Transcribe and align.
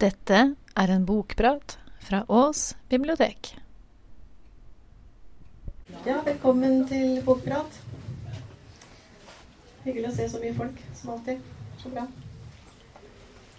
Dette 0.00 0.40
er 0.76 0.90
en 0.92 1.04
bokprat 1.08 1.78
fra 2.04 2.22
Ås 2.28 2.74
bibliotek. 2.90 3.54
Ja, 6.06 6.18
velkommen 6.26 6.82
til 6.90 7.22
bokprat. 7.26 7.78
Hyggelig 9.86 10.10
å 10.10 10.14
se 10.18 10.26
så 10.30 10.40
mye 10.42 10.54
folk 10.58 10.82
som 10.98 11.14
alltid. 11.16 11.40
Så 11.80 11.92
bra. 11.94 12.04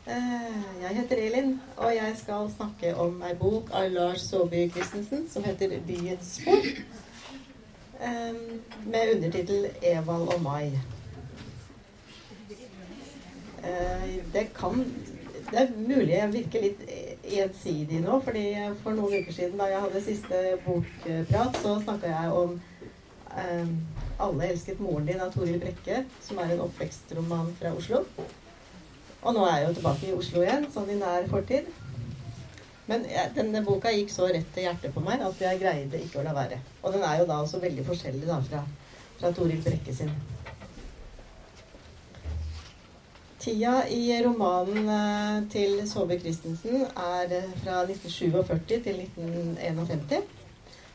Eh, 0.08 0.62
Jeg 0.82 0.96
heter 0.96 1.18
Elin, 1.26 1.58
og 1.78 1.96
jeg 1.96 2.14
skal 2.18 2.52
snakke 2.54 2.94
om 2.96 3.22
ei 3.28 3.34
bok 3.36 3.72
av 3.76 3.90
Lars 3.92 4.22
Saabye 4.30 4.70
Christensen 4.72 5.28
som 5.30 5.44
heter 5.44 5.80
'Byens 5.80 6.38
spor'. 6.40 6.84
eh, 8.00 8.34
Med 8.86 9.16
undertittel 9.16 9.70
'Evald 9.82 10.28
og 10.36 10.42
Mai'. 10.42 10.80
Eh, 13.64 14.24
Det 14.34 14.54
kan 14.54 14.86
Det 15.48 15.60
er 15.62 15.70
mulig 15.80 16.12
jeg 16.12 16.32
virker 16.34 16.64
litt 16.66 16.82
ensidig 17.40 18.02
nå, 18.04 18.18
fordi 18.26 18.48
for 18.82 18.98
noen 18.98 19.22
uker 19.22 19.32
siden 19.32 19.60
da 19.60 19.70
jeg 19.72 19.84
hadde 19.86 20.02
siste 20.04 20.42
bokprat, 20.66 21.60
så 21.64 21.78
snakka 21.86 22.12
jeg 22.12 22.34
om 22.36 22.58
eh, 23.32 23.72
'Alle 24.20 24.50
elsket 24.50 24.80
moren 24.82 25.08
din' 25.08 25.22
av 25.24 25.32
Toril 25.32 25.60
Brekke, 25.62 26.04
som 26.26 26.40
er 26.42 26.52
en 26.52 26.66
oppvekstroman 26.66 27.54
fra 27.60 27.72
Oslo. 27.78 28.04
Og 29.22 29.34
nå 29.34 29.46
er 29.46 29.58
jeg 29.58 29.68
jo 29.68 29.74
tilbake 29.80 30.08
i 30.08 30.16
Oslo 30.18 30.42
igjen, 30.42 30.68
sånn 30.74 30.90
i 30.90 31.00
nær 31.00 31.28
fortid. 31.32 31.70
Men 32.88 33.06
denne 33.36 33.64
boka 33.64 33.92
gikk 33.92 34.12
så 34.12 34.28
rett 34.32 34.48
til 34.56 34.68
hjertet 34.68 34.94
på 34.96 35.04
meg 35.04 35.22
at 35.22 35.42
jeg 35.44 35.60
greide 35.60 36.02
ikke 36.02 36.22
å 36.22 36.28
la 36.28 36.34
være. 36.36 36.60
Og 36.84 36.96
den 36.96 37.04
er 37.04 37.22
jo 37.22 37.30
da 37.30 37.40
også 37.44 37.60
veldig 37.64 37.86
forskjellig 37.88 38.28
da 38.28 38.42
fra, 38.50 38.64
fra 39.20 39.32
Toril 39.36 39.64
Brekke 39.64 39.96
sin. 39.96 40.12
Tida 43.48 43.86
i 43.88 44.10
romanen 44.26 44.90
eh, 44.92 45.36
til 45.48 45.78
Saabye 45.88 46.20
Christensen 46.20 46.82
er 46.84 47.30
eh, 47.32 47.54
fra 47.62 47.78
1947 47.86 48.82
til 48.84 48.98
1951. 49.06 50.26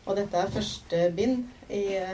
Og 0.05 0.19
dette 0.19 0.37
er 0.37 0.53
første 0.53 1.01
bind 1.17 1.47
i 1.71 1.81
eh, 1.97 2.13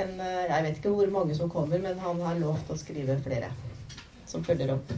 en 0.00 0.18
Jeg 0.18 0.64
vet 0.64 0.80
ikke 0.80 0.96
hvor 0.96 1.12
mange 1.14 1.38
som 1.38 1.50
kommer, 1.50 1.78
men 1.78 2.02
han 2.02 2.24
har 2.26 2.42
lovt 2.42 2.74
å 2.74 2.80
skrive 2.80 3.20
flere 3.22 3.52
som 4.26 4.42
følger 4.42 4.74
opp. 4.74 4.90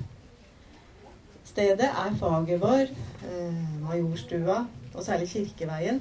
Stedet 1.44 1.90
er 1.90 2.18
Fagervår, 2.22 2.88
vår, 2.96 3.60
Majorstua 3.84 4.62
og 4.94 5.04
særlig 5.04 5.28
Kirkeveien, 5.34 6.00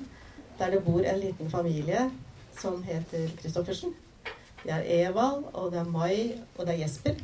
der 0.59 0.71
det 0.71 0.85
bor 0.87 1.03
en 1.03 1.19
liten 1.19 1.51
familie 1.51 2.07
som 2.55 2.79
heter 2.87 3.27
Christoffersen. 3.43 3.91
Det 4.63 4.71
er 4.71 4.91
Evald, 5.03 5.49
og 5.51 5.71
det 5.73 5.83
er 5.83 5.95
Mai, 5.99 6.19
og 6.55 6.63
det 6.63 6.77
er 6.77 6.85
Jesper. 6.87 7.17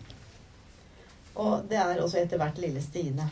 Og 1.35 1.65
det 1.69 1.77
er 1.77 2.01
også 2.01 2.23
etter 2.23 2.37
hvert 2.41 2.57
lille 2.57 2.81
Stine. 2.81 3.29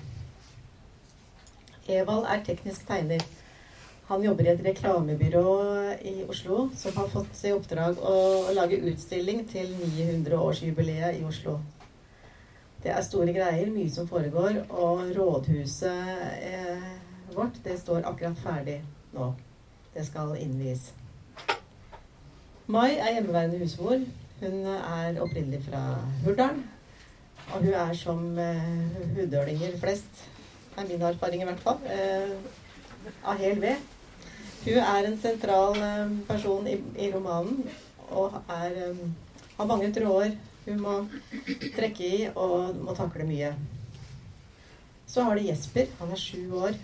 Evald 1.88 2.26
er 2.28 2.44
teknisk 2.44 2.88
tegner. 2.88 3.24
Han 4.08 4.24
jobber 4.24 4.46
i 4.48 4.52
et 4.54 4.62
reklamebyrå 4.64 5.56
i 6.08 6.14
Oslo 6.30 6.70
som 6.76 6.96
har 6.96 7.10
fått 7.12 7.42
i 7.44 7.52
oppdrag 7.52 7.98
å 8.00 8.14
lage 8.56 8.80
utstilling 8.92 9.42
til 9.50 9.74
900-årsjubileet 9.82 11.20
i 11.20 11.26
Oslo. 11.28 11.58
Det 12.84 12.94
er 12.94 13.04
store 13.04 13.34
greier, 13.36 13.68
mye 13.74 13.90
som 13.92 14.08
foregår, 14.08 14.62
og 14.70 15.10
rådhuset 15.18 16.40
eh, 16.40 16.88
vårt 17.34 17.60
det 17.66 17.76
står 17.82 18.06
akkurat 18.08 18.40
ferdig 18.40 18.78
nå. 19.16 19.34
Det 19.96 20.06
skal 20.08 20.36
innvies. 20.40 20.92
Mai 22.68 22.96
er 22.96 23.18
hjemmeværende 23.18 23.60
husmor. 23.60 24.08
Hun 24.40 24.66
er 24.72 25.20
opprinnelig 25.24 25.64
fra 25.66 25.84
Hurdal. 26.24 26.60
Og 27.54 27.62
hun 27.64 27.74
er 27.74 27.94
som 27.96 28.26
uh, 28.38 29.14
hudølinger 29.16 29.78
flest, 29.80 30.26
er 30.78 30.88
min 30.90 31.02
erfaring 31.02 31.42
i 31.42 31.48
hvert 31.48 31.64
fall, 31.64 31.80
uh, 31.88 33.08
av 33.24 33.40
hel. 33.40 33.64
Hun 34.66 34.82
er 34.84 35.08
en 35.08 35.18
sentral 35.22 35.80
uh, 35.80 36.18
person 36.28 36.68
i, 36.68 36.76
i 37.00 37.10
romanen 37.14 37.64
og 38.10 38.36
er, 38.50 38.92
um, 38.92 39.16
har 39.58 39.72
mange 39.72 39.94
tråder 39.96 40.36
hun 40.68 40.82
må 40.84 40.94
trekke 41.78 42.04
i 42.04 42.24
og 42.36 42.76
må 42.84 42.96
takle 42.96 43.24
mye. 43.28 43.54
Så 45.08 45.24
har 45.24 45.40
det 45.40 45.48
Jesper. 45.48 45.88
Han 46.02 46.12
er 46.12 46.20
sju 46.20 46.42
år. 46.60 46.76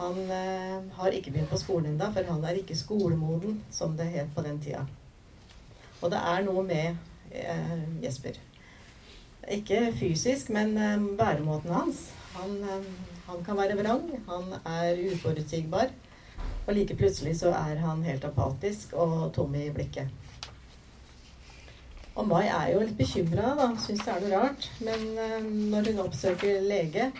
Han 0.00 0.18
eh, 0.34 0.80
har 0.96 1.14
ikke 1.14 1.30
begynt 1.30 1.52
på 1.52 1.60
skolen 1.60 1.92
ennå, 1.92 2.08
for 2.10 2.26
han 2.26 2.44
er 2.44 2.58
ikke 2.58 2.78
skolemoden, 2.78 3.60
som 3.70 3.94
det 3.96 4.08
het 4.16 4.32
på 4.34 4.42
den 4.42 4.58
tida. 4.62 4.82
Og 6.00 6.10
det 6.10 6.18
er 6.18 6.42
noe 6.46 6.64
med 6.66 6.96
eh, 7.30 7.76
Jesper. 8.02 8.40
Ikke 9.48 9.92
fysisk, 9.96 10.50
men 10.50 10.76
eh, 10.76 11.18
væremåten 11.18 11.72
hans. 11.72 12.10
Han, 12.34 12.56
eh, 12.62 12.84
han 13.26 13.44
kan 13.44 13.56
være 13.56 13.78
vrang, 13.78 14.10
han 14.28 14.52
er 14.66 15.00
uforutsigbar. 15.12 15.90
Og 16.66 16.74
like 16.74 16.96
plutselig 16.96 17.38
så 17.40 17.48
er 17.48 17.80
han 17.80 18.02
helt 18.02 18.24
apatisk 18.24 18.92
og 18.92 19.32
tom 19.34 19.54
i 19.54 19.70
blikket. 19.70 20.08
Og 22.14 22.28
Mai 22.28 22.46
er 22.46 22.72
jo 22.74 22.82
litt 22.84 22.98
bekymra, 22.98 23.54
da. 23.56 23.70
Syns 23.80 24.04
det 24.04 24.12
er 24.12 24.24
noe 24.24 24.38
rart. 24.38 24.70
Men 24.84 25.04
eh, 25.18 25.50
når 25.72 25.90
hun 25.90 26.04
oppsøker 26.04 26.60
lege, 26.66 27.10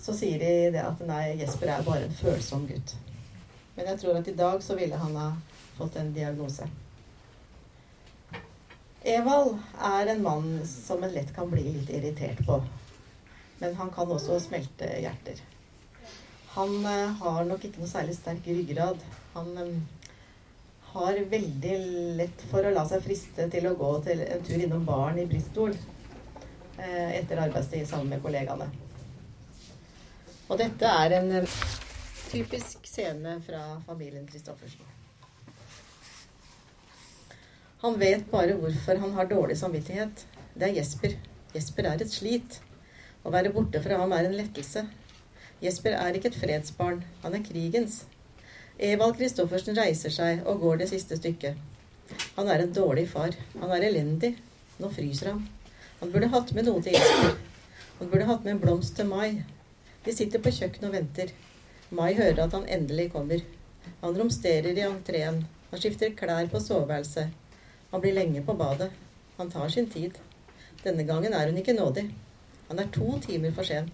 så 0.00 0.12
sier 0.16 0.40
de 0.42 0.52
det 0.74 0.82
at 0.84 1.00
nei, 1.06 1.36
Jesper 1.40 1.70
er 1.70 1.86
bare 1.86 2.08
en 2.08 2.16
følsom 2.18 2.66
gutt. 2.68 2.96
Men 3.76 3.92
jeg 3.92 4.00
tror 4.02 4.18
at 4.18 4.28
i 4.28 4.36
dag 4.38 4.62
så 4.62 4.76
ville 4.78 4.98
han 4.98 5.14
ha 5.16 5.30
fått 5.78 5.96
en 6.00 6.12
diagnose. 6.14 6.66
Evald 9.04 9.58
er 9.84 10.06
en 10.06 10.22
mann 10.22 10.46
som 10.66 11.02
en 11.04 11.12
lett 11.12 11.34
kan 11.36 11.50
bli 11.50 11.62
litt 11.62 11.90
irritert 11.92 12.38
på. 12.46 12.56
Men 13.58 13.74
han 13.76 13.90
kan 13.92 14.08
også 14.08 14.38
smelte 14.40 14.88
hjerter. 14.88 15.42
Han 16.54 16.78
eh, 16.88 17.12
har 17.20 17.44
nok 17.44 17.66
ikke 17.66 17.82
noe 17.82 17.90
særlig 17.90 18.16
sterk 18.16 18.48
ryggrad. 18.48 19.04
Han 19.34 19.50
eh, 19.60 20.08
har 20.94 21.20
veldig 21.34 21.74
lett 22.16 22.46
for 22.48 22.64
å 22.64 22.72
la 22.72 22.86
seg 22.88 23.04
friste 23.04 23.48
til 23.52 23.68
å 23.68 23.74
gå 23.76 23.92
til 24.08 24.24
en 24.24 24.48
tur 24.48 24.56
innom 24.56 24.88
baren 24.88 25.20
i 25.20 25.28
Bristol 25.28 25.74
eh, 25.74 27.12
etter 27.18 27.44
arbeidstid 27.44 27.84
sammen 27.90 28.14
med 28.14 28.24
kollegaene. 28.24 28.70
Og 30.48 30.56
dette 30.60 30.96
er 31.04 31.18
en 31.20 31.32
typisk 32.30 32.88
scene 32.88 33.36
fra 33.44 33.66
familien 33.84 34.24
Christoffersen. 34.30 34.93
Han 37.84 37.98
vet 38.00 38.30
bare 38.30 38.54
hvorfor 38.56 38.96
han 38.96 39.10
har 39.12 39.26
dårlig 39.28 39.58
samvittighet. 39.60 40.22
Det 40.56 40.70
er 40.70 40.78
Jesper. 40.78 41.18
Jesper 41.52 41.88
er 41.90 42.00
et 42.00 42.12
slit. 42.12 42.54
Å 43.20 43.32
være 43.34 43.50
borte 43.52 43.82
fra 43.84 43.98
ham 44.00 44.14
er 44.16 44.24
en 44.24 44.36
lettelse. 44.38 44.86
Jesper 45.60 45.92
er 45.98 46.16
ikke 46.16 46.30
et 46.30 46.38
fredsbarn, 46.40 47.02
han 47.20 47.36
er 47.36 47.44
krigens. 47.44 47.98
Evald 48.88 49.20
Christoffersen 49.20 49.76
reiser 49.76 50.16
seg 50.16 50.48
og 50.48 50.64
går 50.64 50.80
det 50.80 50.88
siste 50.94 51.20
stykket. 51.20 51.60
Han 52.38 52.48
er 52.48 52.64
en 52.64 52.72
dårlig 52.72 53.04
far. 53.12 53.36
Han 53.60 53.76
er 53.76 53.86
elendig. 53.90 54.32
Nå 54.80 54.88
fryser 54.96 55.34
han. 55.34 55.44
Han 56.00 56.16
burde 56.16 56.32
hatt 56.32 56.56
med 56.56 56.70
noe 56.70 56.80
til 56.88 56.96
Jesper. 56.96 57.36
Han 58.00 58.10
burde 58.10 58.32
hatt 58.32 58.48
med 58.48 58.56
en 58.56 58.64
blomst 58.64 58.96
til 58.96 59.12
Mai. 59.12 59.44
De 60.08 60.16
sitter 60.16 60.40
på 60.40 60.56
kjøkkenet 60.56 60.88
og 60.88 60.96
venter. 60.96 61.36
Mai 61.92 62.14
hører 62.16 62.46
at 62.48 62.56
han 62.56 62.64
endelig 62.80 63.10
kommer. 63.12 63.44
Han 64.00 64.16
romsterer 64.16 64.72
i 64.72 64.88
entreen. 64.88 65.44
Han 65.68 65.84
skifter 65.84 66.16
klær 66.16 66.48
på 66.48 66.64
soveværelset. 66.64 67.43
Han 67.94 68.00
blir 68.02 68.12
lenge 68.12 68.40
på 68.42 68.54
badet. 68.58 68.90
Han 69.36 69.50
tar 69.50 69.68
sin 69.68 69.86
tid. 69.86 70.16
Denne 70.82 71.04
gangen 71.06 71.32
er 71.32 71.46
hun 71.46 71.58
ikke 71.60 71.76
nådig. 71.76 72.02
Han 72.66 72.80
er 72.82 72.88
to 72.90 73.20
timer 73.22 73.52
for 73.54 73.68
sen. 73.68 73.86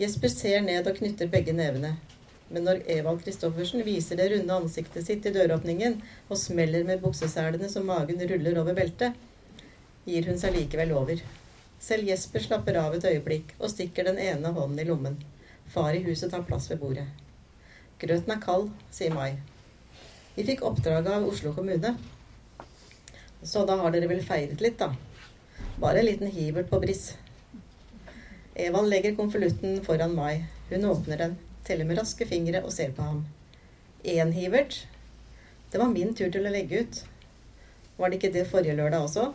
Jesper 0.00 0.32
ser 0.32 0.64
ned 0.64 0.88
og 0.88 0.96
knytter 0.96 1.28
begge 1.28 1.52
nevene. 1.52 1.90
Men 2.48 2.64
når 2.64 2.80
Evald 2.94 3.20
Christoffersen 3.20 3.84
viser 3.84 4.16
det 4.16 4.30
runde 4.32 4.56
ansiktet 4.56 5.04
sitt 5.04 5.28
i 5.28 5.34
døråpningen 5.36 5.98
og 6.30 6.40
smeller 6.40 6.88
med 6.88 7.04
bukseselene 7.04 7.68
så 7.68 7.84
magen 7.84 8.24
ruller 8.32 8.62
over 8.62 8.80
beltet, 8.80 9.12
gir 10.08 10.32
hun 10.32 10.40
seg 10.40 10.56
likevel 10.56 10.96
over. 10.96 11.20
Selv 11.76 12.08
Jesper 12.08 12.48
slapper 12.48 12.80
av 12.86 12.96
et 12.96 13.04
øyeblikk 13.12 13.52
og 13.58 13.76
stikker 13.76 14.08
den 14.08 14.24
ene 14.30 14.56
hånden 14.56 14.80
i 14.80 14.88
lommen. 14.88 15.20
Far 15.68 15.92
i 15.92 16.04
huset 16.08 16.32
tar 16.32 16.48
plass 16.48 16.72
ved 16.72 16.80
bordet. 16.80 17.10
Grøten 18.00 18.38
er 18.38 18.44
kald, 18.48 18.70
sier 18.88 19.12
Mai. 19.12 19.34
Vi 20.32 20.48
fikk 20.48 20.64
oppdraget 20.64 21.12
av 21.12 21.28
Oslo 21.28 21.52
kommune. 21.52 21.98
Så 23.46 23.62
da 23.66 23.76
har 23.78 23.94
dere 23.94 24.08
vel 24.10 24.24
feiret 24.26 24.60
litt, 24.60 24.80
da. 24.80 24.90
Bare 25.78 26.00
en 26.00 26.08
liten 26.08 26.30
hivert 26.34 26.70
på 26.70 26.80
briss. 26.82 27.12
Evan 28.58 28.88
legger 28.90 29.14
konvolutten 29.14 29.78
foran 29.86 30.16
Mai. 30.16 30.46
Hun 30.70 30.84
åpner 30.90 31.20
den, 31.20 31.36
teller 31.64 31.86
med 31.86 32.00
raske 32.00 32.26
fingre 32.26 32.64
og 32.64 32.74
ser 32.74 32.90
på 32.96 33.06
ham. 33.06 33.22
Én 34.02 34.32
hivert? 34.34 34.80
Det 35.70 35.78
var 35.78 35.92
min 35.92 36.14
tur 36.14 36.30
til 36.32 36.48
å 36.48 36.54
legge 36.54 36.82
ut. 36.82 37.02
Var 37.96 38.10
det 38.10 38.18
ikke 38.18 38.32
det 38.34 38.46
forrige 38.50 38.74
lørdag 38.80 39.06
også? 39.06 39.30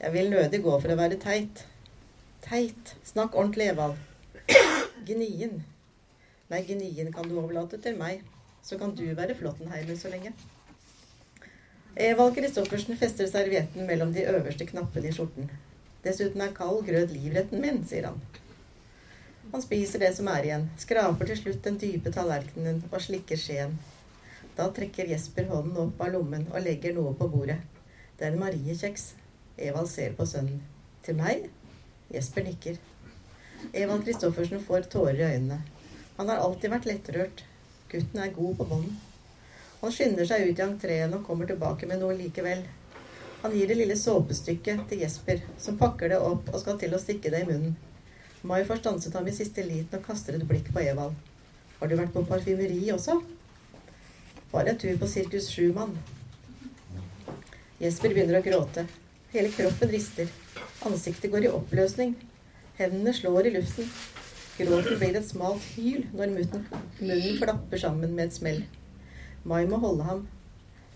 Jeg 0.00 0.12
vil 0.16 0.30
nødig 0.34 0.62
gå 0.64 0.76
for 0.80 0.90
å 0.90 0.98
være 0.98 1.22
teit. 1.22 1.66
Teit. 2.42 2.94
Snakk 3.06 3.36
ordentlig, 3.38 3.70
Evald. 3.70 4.00
Gnien. 5.06 5.60
Nei, 6.50 6.64
gnien 6.66 7.12
kan 7.14 7.28
du 7.30 7.36
overlate 7.38 7.78
til 7.84 8.00
meg. 8.00 8.24
Så 8.64 8.80
kan 8.80 8.96
du 8.96 9.04
være 9.14 9.38
Flåttenheimen 9.38 9.98
så 10.00 10.10
lenge. 10.10 10.34
Evald 11.96 12.36
Christoffersen 12.36 12.96
fester 12.96 13.26
servietten 13.26 13.86
mellom 13.86 14.12
de 14.14 14.22
øverste 14.30 14.66
knappene 14.66 15.08
i 15.10 15.14
skjorten. 15.14 15.50
Dessuten 16.04 16.40
er 16.40 16.54
kald 16.54 16.84
grøt 16.86 17.10
livretten 17.10 17.60
min, 17.60 17.82
sier 17.84 18.06
han. 18.06 18.20
Han 19.50 19.64
spiser 19.64 19.98
det 19.98 20.12
som 20.14 20.28
er 20.30 20.46
igjen, 20.46 20.68
skraper 20.78 21.26
til 21.26 21.40
slutt 21.40 21.64
den 21.64 21.80
dype 21.82 22.12
tallerkenen 22.14 22.84
og 22.92 23.02
slikker 23.02 23.40
skjeen. 23.40 23.74
Da 24.54 24.68
trekker 24.76 25.10
Jesper 25.10 25.50
hånden 25.50 25.76
opp 25.82 26.00
av 26.04 26.14
lommen 26.14 26.46
og 26.52 26.62
legger 26.62 26.94
noe 26.94 27.16
på 27.18 27.28
bordet. 27.32 27.58
Det 28.18 28.28
er 28.28 28.36
en 28.36 28.42
mariekjeks. 28.44 29.10
Evald 29.58 29.90
ser 29.90 30.14
på 30.14 30.28
sønnen. 30.30 30.62
Til 31.02 31.18
meg? 31.18 31.48
Jesper 32.14 32.46
nikker. 32.46 32.78
Evald 33.74 34.06
Kristoffersen 34.06 34.62
får 34.62 34.86
tårer 34.94 35.18
i 35.18 35.28
øynene. 35.34 35.62
Han 36.16 36.30
har 36.30 36.42
alltid 36.44 36.70
vært 36.70 36.86
lettrørt. 36.86 37.44
Gutten 37.90 38.22
er 38.22 38.36
god 38.36 38.58
på 38.60 38.68
bånden. 38.70 38.98
Han 39.80 39.92
skynder 39.92 40.28
seg 40.28 40.48
ut 40.48 40.58
i 40.58 40.64
entreen 40.64 41.14
og 41.16 41.24
kommer 41.24 41.48
tilbake 41.48 41.88
med 41.88 42.02
noe 42.02 42.16
likevel. 42.16 42.66
Han 43.40 43.54
gir 43.56 43.70
det 43.70 43.78
lille 43.78 43.96
såpestykket 43.96 44.82
til 44.90 45.00
Jesper, 45.06 45.40
som 45.58 45.78
pakker 45.80 46.12
det 46.12 46.18
opp 46.20 46.50
og 46.52 46.60
skal 46.60 46.76
til 46.80 46.92
å 46.92 47.00
stikke 47.00 47.32
det 47.32 47.40
i 47.46 47.48
munnen. 47.48 47.76
Mai 48.44 48.60
får 48.68 48.82
stanset 48.82 49.16
ham 49.16 49.28
i 49.28 49.36
siste 49.36 49.64
liten 49.64 49.96
og 49.96 50.04
kaster 50.04 50.36
et 50.36 50.44
blikk 50.48 50.68
på 50.74 50.82
Evald. 50.84 51.16
Har 51.78 51.88
du 51.88 51.96
vært 51.96 52.12
på 52.12 52.24
parfymeri 52.28 52.82
også? 52.92 53.16
Bare 54.52 54.74
en 54.74 54.80
tur 54.80 54.96
på 55.00 55.08
Sirkus 55.08 55.48
Sjumann. 55.52 55.94
Jesper 57.80 58.12
begynner 58.12 58.40
å 58.40 58.44
gråte. 58.44 58.84
Hele 59.32 59.52
kroppen 59.54 59.92
rister. 59.92 60.28
Ansiktet 60.84 61.32
går 61.32 61.46
i 61.46 61.52
oppløsning. 61.54 62.12
Hendene 62.76 63.14
slår 63.16 63.48
i 63.48 63.54
luften. 63.56 63.88
Gråten 64.58 65.00
blir 65.00 65.16
et 65.16 65.28
smalt 65.28 65.64
hyl 65.76 66.04
når 66.12 66.34
munnen, 66.34 66.68
klapper 67.40 67.80
sammen 67.80 68.12
med 68.12 68.28
et 68.28 68.36
smell. 68.36 68.60
Mai 69.44 69.64
må 69.66 69.78
holde 69.80 70.04
ham. 70.04 70.26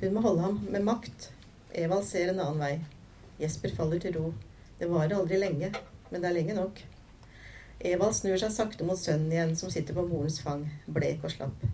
Hun 0.00 0.12
må 0.14 0.20
holde 0.20 0.42
ham 0.42 0.58
med 0.68 0.84
makt. 0.84 1.30
Evald 1.72 2.04
ser 2.04 2.28
en 2.30 2.42
annen 2.44 2.60
vei. 2.60 2.74
Jesper 3.40 3.72
faller 3.76 4.02
til 4.02 4.18
ro. 4.18 4.32
Det 4.78 4.90
varer 4.90 5.16
aldri 5.16 5.38
lenge, 5.40 5.70
men 6.10 6.20
det 6.20 6.28
er 6.28 6.36
lenge 6.36 6.56
nok. 6.58 6.82
Evald 7.84 8.14
snur 8.18 8.36
seg 8.40 8.52
sakte 8.52 8.84
mot 8.84 9.00
sønnen 9.00 9.32
igjen, 9.32 9.56
som 9.56 9.72
sitter 9.72 9.96
på 9.96 10.04
morens 10.10 10.42
fang, 10.44 10.66
blek 10.86 11.24
og 11.24 11.32
slapp. 11.32 11.64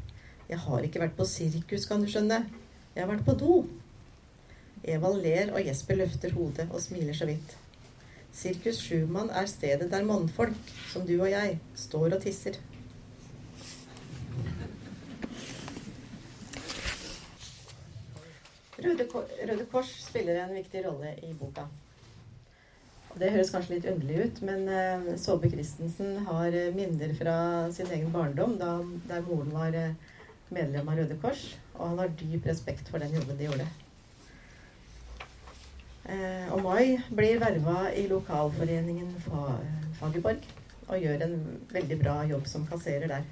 Jeg 0.51 0.63
har 0.63 0.87
ikke 0.87 1.03
vært 1.03 1.19
på 1.19 1.27
sirkus, 1.27 1.89
kan 1.91 2.03
du 2.03 2.09
skjønne. 2.11 2.45
Jeg 2.95 3.03
har 3.03 3.11
vært 3.11 3.27
på 3.27 3.37
do. 3.43 3.59
Evald 4.87 5.21
ler, 5.27 5.51
og 5.51 5.67
Jesper 5.67 5.99
løfter 5.99 6.39
hodet 6.39 6.71
og 6.71 6.81
smiler 6.83 7.19
så 7.19 7.27
vidt. 7.29 7.57
Sirkus 8.31 8.79
Sjumann 8.79 9.31
er 9.35 9.51
stedet 9.51 9.91
der 9.91 10.07
mannfolk, 10.07 10.75
som 10.93 11.03
du 11.07 11.17
og 11.19 11.33
jeg, 11.33 11.59
står 11.75 12.15
og 12.15 12.23
tisser. 12.23 12.63
Røde, 18.85 19.07
Røde 19.51 19.67
Kors 19.73 19.91
spiller 20.05 20.43
en 20.43 20.55
viktig 20.57 20.85
rolle 20.87 21.15
i 21.27 21.35
boka. 21.37 21.67
Det 23.21 23.33
høres 23.35 23.51
kanskje 23.51 23.77
litt 23.77 23.89
underlig 23.91 24.25
ut, 24.25 24.41
men 24.47 24.69
uh, 24.71 25.11
Saabye 25.19 25.51
Christensen 25.53 26.21
har 26.29 26.55
uh, 26.55 26.71
minner 26.77 27.13
fra 27.19 27.37
sin 27.75 27.91
egen 27.91 28.13
barndom, 28.15 28.55
da, 28.61 28.77
der 29.11 29.27
moren 29.27 29.51
var 29.55 29.75
uh, 29.75 30.17
medlem 30.55 30.89
av 30.89 31.03
Røde 31.03 31.19
Kors, 31.23 31.45
og 31.75 31.89
han 31.89 32.03
har 32.05 32.19
dyp 32.21 32.47
respekt 32.47 32.91
for 32.93 33.03
den 33.03 33.17
jobben 33.19 33.39
de 33.39 33.49
gjorde. 33.51 33.69
Eh, 36.11 36.47
og 36.51 36.63
Mai 36.65 36.97
blir 37.15 37.39
verva 37.39 37.91
i 37.95 38.07
lokalforeningen 38.11 39.13
Fagerborg 40.01 40.47
og 40.89 40.97
gjør 40.99 41.23
en 41.27 41.37
veldig 41.71 41.99
bra 42.01 42.15
jobb 42.27 42.49
som 42.51 42.65
kasserer 42.67 43.07
der. 43.13 43.29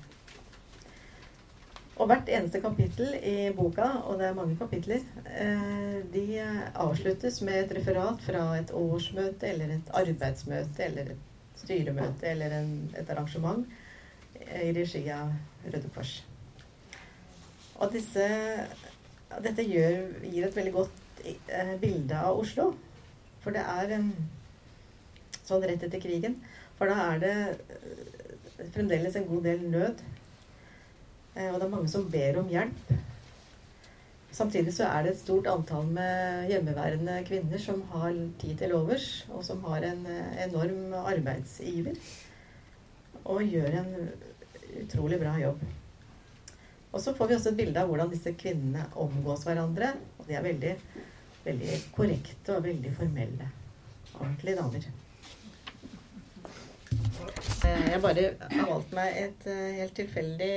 Og 1.99 2.07
hvert 2.07 2.29
eneste 2.31 2.61
kapittel 2.63 3.17
i 3.27 3.49
boka, 3.57 3.89
og 4.07 4.21
det 4.21 4.29
er 4.29 4.37
mange 4.37 4.55
kapitler, 4.59 5.03
eh, 5.27 5.97
de 6.13 6.25
avsluttes 6.79 7.41
med 7.43 7.65
et 7.65 7.75
referat 7.81 8.23
fra 8.23 8.45
et 8.59 8.71
årsmøte 8.71 9.51
eller 9.51 9.75
et 9.75 9.91
arbeidsmøte 9.99 10.85
eller 10.87 11.11
et 11.15 11.59
styremøte 11.59 12.31
eller 12.31 12.55
en, 12.61 12.71
et 12.95 13.11
arrangement 13.11 13.67
i 14.39 14.71
regi 14.77 15.03
av 15.11 15.35
Røde 15.67 15.91
Kors. 15.97 16.15
Og 17.83 17.91
disse, 17.93 18.25
dette 19.43 19.67
gjør, 19.67 20.07
gir 20.23 20.47
et 20.47 20.57
veldig 20.57 20.77
godt 20.79 21.05
Eh, 21.25 21.75
bilde 21.81 22.19
av 22.19 22.39
Oslo. 22.39 22.73
For 23.43 23.55
det 23.55 23.65
er 23.65 23.97
sånn 25.47 25.65
rett 25.65 25.85
etter 25.87 26.03
krigen. 26.03 26.39
For 26.79 26.91
da 26.91 27.09
er 27.13 27.23
det 27.23 27.35
eh, 27.75 28.69
fremdeles 28.75 29.17
en 29.19 29.27
god 29.31 29.49
del 29.49 29.65
nød. 29.73 30.03
Eh, 31.39 31.49
og 31.53 31.61
det 31.61 31.67
er 31.69 31.73
mange 31.73 31.93
som 31.93 32.09
ber 32.11 32.41
om 32.43 32.51
hjelp. 32.51 32.93
Samtidig 34.35 34.75
så 34.77 34.91
er 34.91 35.07
det 35.07 35.15
et 35.15 35.23
stort 35.23 35.49
antall 35.51 35.89
med 35.91 36.51
hjemmeværende 36.51 37.17
kvinner 37.27 37.63
som 37.63 37.81
har 37.95 38.13
tid 38.43 38.59
til 38.61 38.75
overs, 38.77 39.09
og 39.33 39.43
som 39.47 39.63
har 39.71 39.87
en 39.89 40.05
enorm 40.45 40.93
arbeidsiver. 41.01 41.97
Og 43.25 43.43
gjør 43.47 43.81
en 43.81 43.93
utrolig 44.83 45.19
bra 45.23 45.33
jobb. 45.41 45.63
Og 46.93 47.01
så 47.01 47.15
får 47.17 47.31
vi 47.31 47.37
også 47.37 47.53
et 47.53 47.61
bilde 47.63 47.81
av 47.81 47.89
hvordan 47.89 48.13
disse 48.13 48.35
kvinnene 48.39 48.85
omgås 49.01 49.47
hverandre. 49.49 49.95
Og 50.19 50.29
de 50.29 50.37
er 50.37 50.45
veldig 50.45 50.75
veldig 51.49 51.79
korrekte 51.97 52.57
og 52.57 52.65
veldig 52.65 52.95
formelle. 52.97 53.51
Ordentlige 54.19 54.57
damer. 54.57 54.89
Eh, 57.65 57.89
jeg 57.93 58.01
bare 58.03 58.27
har 58.51 58.71
valgt 58.71 58.95
meg 58.97 59.19
et 59.23 59.49
eh, 59.51 59.81
helt 59.81 59.97
tilfeldig 59.99 60.53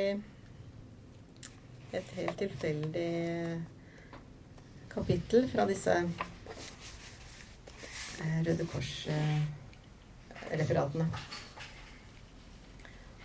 Et 1.92 2.12
helt 2.16 2.38
tilfeldig 2.40 3.10
kapittel 4.92 5.48
fra 5.52 5.66
disse 5.68 5.92
eh, 8.22 8.38
Røde 8.46 8.66
Kors-referatene. 8.72 11.08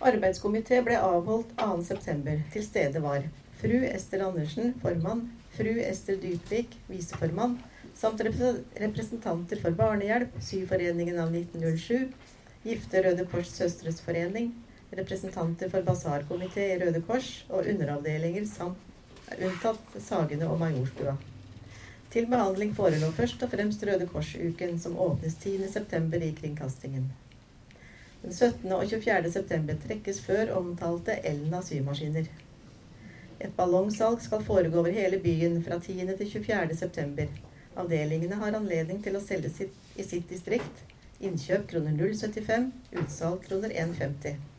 Arbeidskomité 0.07 0.81
ble 0.85 0.95
avholdt 0.99 1.51
2.9. 1.61 2.41
Til 2.53 2.63
stede 2.67 2.99
var 3.03 3.21
fru 3.61 3.77
Ester 3.87 4.21
Andersen, 4.27 4.65
formann, 4.83 5.21
fru 5.55 5.71
Ester 5.81 6.15
Dytvik, 6.21 6.69
viseformann, 6.91 7.53
samt 7.97 8.19
representanter 8.21 9.57
for 9.63 9.71
Barnehjelp, 9.79 10.31
Syforeningen 10.43 11.17
av 11.23 11.29
1907, 11.33 12.11
Gifte 12.67 12.95
Røde 13.05 13.23
Kors 13.31 13.49
Søstres 13.55 13.99
Forening, 14.03 14.47
representanter 14.91 15.69
for 15.69 15.81
Basarkomité 15.81 16.63
i 16.73 16.79
Røde 16.79 17.01
Kors 17.07 17.45
og 17.49 17.67
underavdelinger 17.67 18.45
samt 18.47 19.35
unntatt 19.35 19.97
Sagene 19.99 20.47
og 20.47 20.59
Majorstua. 20.61 21.17
Til 22.11 22.27
behandling 22.31 22.71
forelå 22.75 23.11
først 23.11 23.43
og 23.43 23.51
fremst 23.51 23.83
Røde 23.83 24.07
Kors-uken, 24.07 24.79
som 24.79 24.97
åpnes 24.97 25.35
10.9. 25.43 26.23
i 26.23 26.31
kringkastingen. 26.39 27.09
Den 28.21 28.33
17. 28.33 28.71
og 28.71 28.87
24. 28.89 29.31
september 29.31 29.75
trekkes 29.83 30.21
før 30.23 30.55
omtalte 30.57 31.19
Elna 31.27 31.61
symaskiner. 31.61 32.31
Et 33.39 33.53
ballongsalg 33.57 34.23
skal 34.23 34.43
foregå 34.43 34.79
over 34.79 34.95
hele 34.95 35.19
byen 35.21 35.59
fra 35.63 35.79
10. 35.79 36.07
til 36.17 36.31
24. 36.31 36.75
september. 36.75 37.27
Avdelingene 37.77 38.39
har 38.41 38.55
anledning 38.57 39.03
til 39.03 39.19
å 39.19 39.21
selge 39.21 39.51
sitt, 39.53 39.75
i 39.95 40.03
sitt 40.03 40.29
distrikt. 40.31 40.85
Innkjøp 41.19 41.67
kroner 41.69 41.93
0,75, 41.97 42.71
utsalg 43.03 43.43
kroner 43.45 43.75
1,50. 43.85 44.56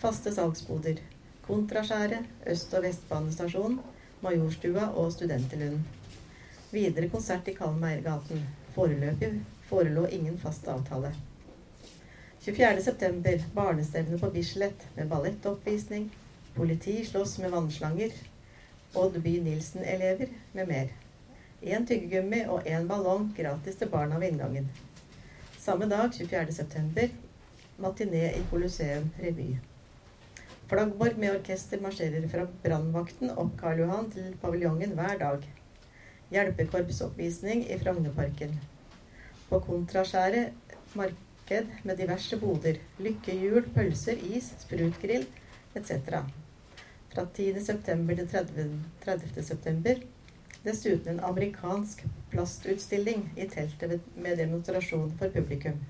Faste 0.00 0.32
salgsboder. 0.32 0.96
Kontraskjæret, 1.44 2.24
Øst- 2.46 2.74
og 2.76 2.82
Vestbanestasjon, 2.82 3.80
Majorstua 4.22 4.86
og 4.96 5.12
Studenterlund. 5.12 5.80
Videre 6.72 7.08
konsert 7.08 7.48
i 7.48 7.52
Kalmeiergaten. 7.52 8.46
Foreløpig 8.74 9.44
forelå 9.68 10.06
ingen 10.06 10.38
fast 10.38 10.68
avtale. 10.68 11.14
24.9. 12.40 13.42
barnestevne 13.54 14.18
på 14.18 14.30
Bislett 14.30 14.88
med 14.96 15.08
ballettoppvisning, 15.08 16.12
Politi 16.54 17.04
slåss 17.04 17.38
med 17.38 17.50
vannslanger. 17.50 18.10
Odd 18.94 19.22
By 19.22 19.38
Nilsen-elever 19.40 20.26
med 20.52 20.68
mer. 20.68 20.88
Én 21.62 21.86
tyggegummi 21.86 22.46
og 22.48 22.66
én 22.66 22.88
ballong 22.88 23.34
gratis 23.36 23.76
til 23.76 23.88
barna 23.88 24.18
ved 24.18 24.32
inngangen. 24.32 24.70
Samme 25.58 25.88
dag, 25.88 26.08
24.9., 26.08 27.10
matiné 27.78 28.30
i 28.38 28.46
Colosseum 28.50 29.10
revy. 29.22 29.58
Flaggborg 30.70 31.16
med 31.18 31.34
orkester 31.34 31.80
marsjerer 31.82 32.28
fra 32.30 32.44
brannvakten 32.62 33.32
opp 33.34 33.56
Karl 33.58 33.82
Johan 33.82 34.10
til 34.14 34.36
paviljongen 34.42 34.92
hver 34.94 35.16
dag. 35.18 35.46
Hjelpekorpsoppvisning 36.30 37.64
i 37.66 37.78
Frognerparken. 37.80 38.54
På 39.48 39.58
Kontraskjæret 39.66 40.76
marked 40.94 41.72
med 41.82 41.98
diverse 41.98 42.38
boder. 42.38 42.78
Lykkehjul, 43.02 43.66
pølser, 43.74 44.22
is, 44.30 44.52
sprutgrill 44.62 45.26
etc 45.74 46.22
fra 47.10 47.26
10.9. 47.36 48.26
til 48.54 48.80
30. 49.04 49.42
september. 49.42 49.94
Dessuten 50.64 51.16
en 51.16 51.20
amerikansk 51.24 52.04
plastutstilling 52.30 53.30
i 53.36 53.48
teltet 53.48 54.00
med 54.14 54.38
demonstrasjon 54.38 55.10
for 55.18 55.34
publikum. 55.34 55.80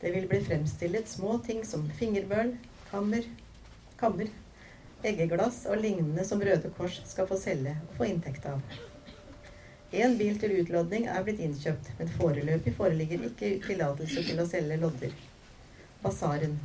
Det 0.00 0.14
vil 0.14 0.28
bli 0.28 0.40
fremstillet 0.44 1.08
små 1.08 1.38
ting 1.46 1.66
som 1.66 1.90
fingerbøl, 1.98 2.56
kammer, 2.90 3.26
kammer, 4.02 4.30
eggeglass 5.06 5.64
og 5.70 5.78
lignende 5.82 6.24
som 6.26 6.42
Røde 6.42 6.70
Kors 6.76 6.98
skal 7.06 7.28
få 7.30 7.38
selge 7.38 7.76
og 7.88 7.94
få 8.00 8.08
inntekt 8.10 8.48
av. 8.50 8.60
Én 9.92 10.16
bil 10.16 10.38
til 10.40 10.54
utlodning 10.56 11.06
er 11.12 11.24
blitt 11.24 11.42
innkjøpt, 11.44 11.90
men 11.98 12.10
foreløpig 12.16 12.72
foreligger 12.78 13.26
ikke 13.28 13.50
tillatelse 13.66 14.24
til 14.24 14.40
å 14.40 14.46
selge 14.48 14.78
lodder. 14.80 15.12
Basaren. 16.02 16.56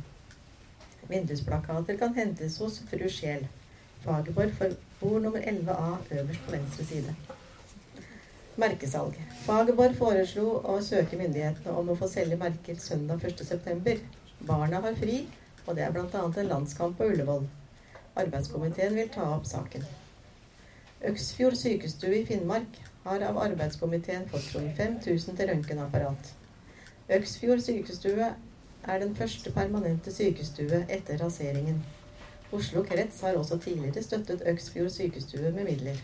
Vindusplakater 1.08 1.98
kan 2.00 2.16
hentes 2.16 2.56
hos 2.62 2.80
fru 2.88 3.04
Sjel. 3.12 3.44
Fagerborg 4.04 4.54
for 4.56 4.74
bord 5.00 5.22
nummer 5.22 5.44
11A 5.44 5.90
øverst 6.20 6.46
på 6.46 6.54
venstre 6.56 6.86
side. 6.88 7.14
Merkesalg. 8.58 9.18
Fagerborg 9.44 9.94
foreslo 9.98 10.56
å 10.64 10.78
søke 10.82 11.20
myndighetene 11.20 11.76
om 11.78 11.92
å 11.92 11.98
få 12.00 12.08
selge 12.10 12.40
merker 12.40 12.80
søndag 12.82 13.22
1.9. 13.28 13.98
Barna 14.48 14.80
har 14.82 14.96
fri, 14.98 15.20
og 15.68 15.76
det 15.76 15.84
er 15.84 15.92
bl.a. 15.92 16.24
en 16.24 16.48
landskamp 16.48 16.96
på 16.96 17.10
Ullevål. 17.12 17.44
Arbeidskomiteen 18.16 18.94
vil 18.96 19.10
ta 19.12 19.26
opp 19.34 19.44
saken. 19.46 19.84
Øksfjord 21.10 21.54
sykestue 21.60 22.22
i 22.22 22.26
Finnmark 22.26 22.80
har 23.04 23.22
av 23.28 23.36
arbeidskomiteen 23.44 24.24
fått 24.32 24.48
25 24.54 24.96
000 25.04 25.36
til 25.36 25.50
røntgenapparat. 25.52 26.32
Øksfjord 27.18 27.60
sykestue 27.62 28.30
er 28.82 29.02
den 29.04 29.14
første 29.16 29.52
permanente 29.52 30.12
sykestue 30.14 30.80
etter 30.88 31.20
raseringen. 31.20 31.82
Oslo 32.52 32.82
krets 32.88 33.20
har 33.20 33.36
også 33.36 33.60
tidligere 33.60 34.02
støttet 34.02 34.46
Øksfjord 34.48 34.90
sykestue 34.96 35.52
med 35.52 35.68
midler. 35.68 36.00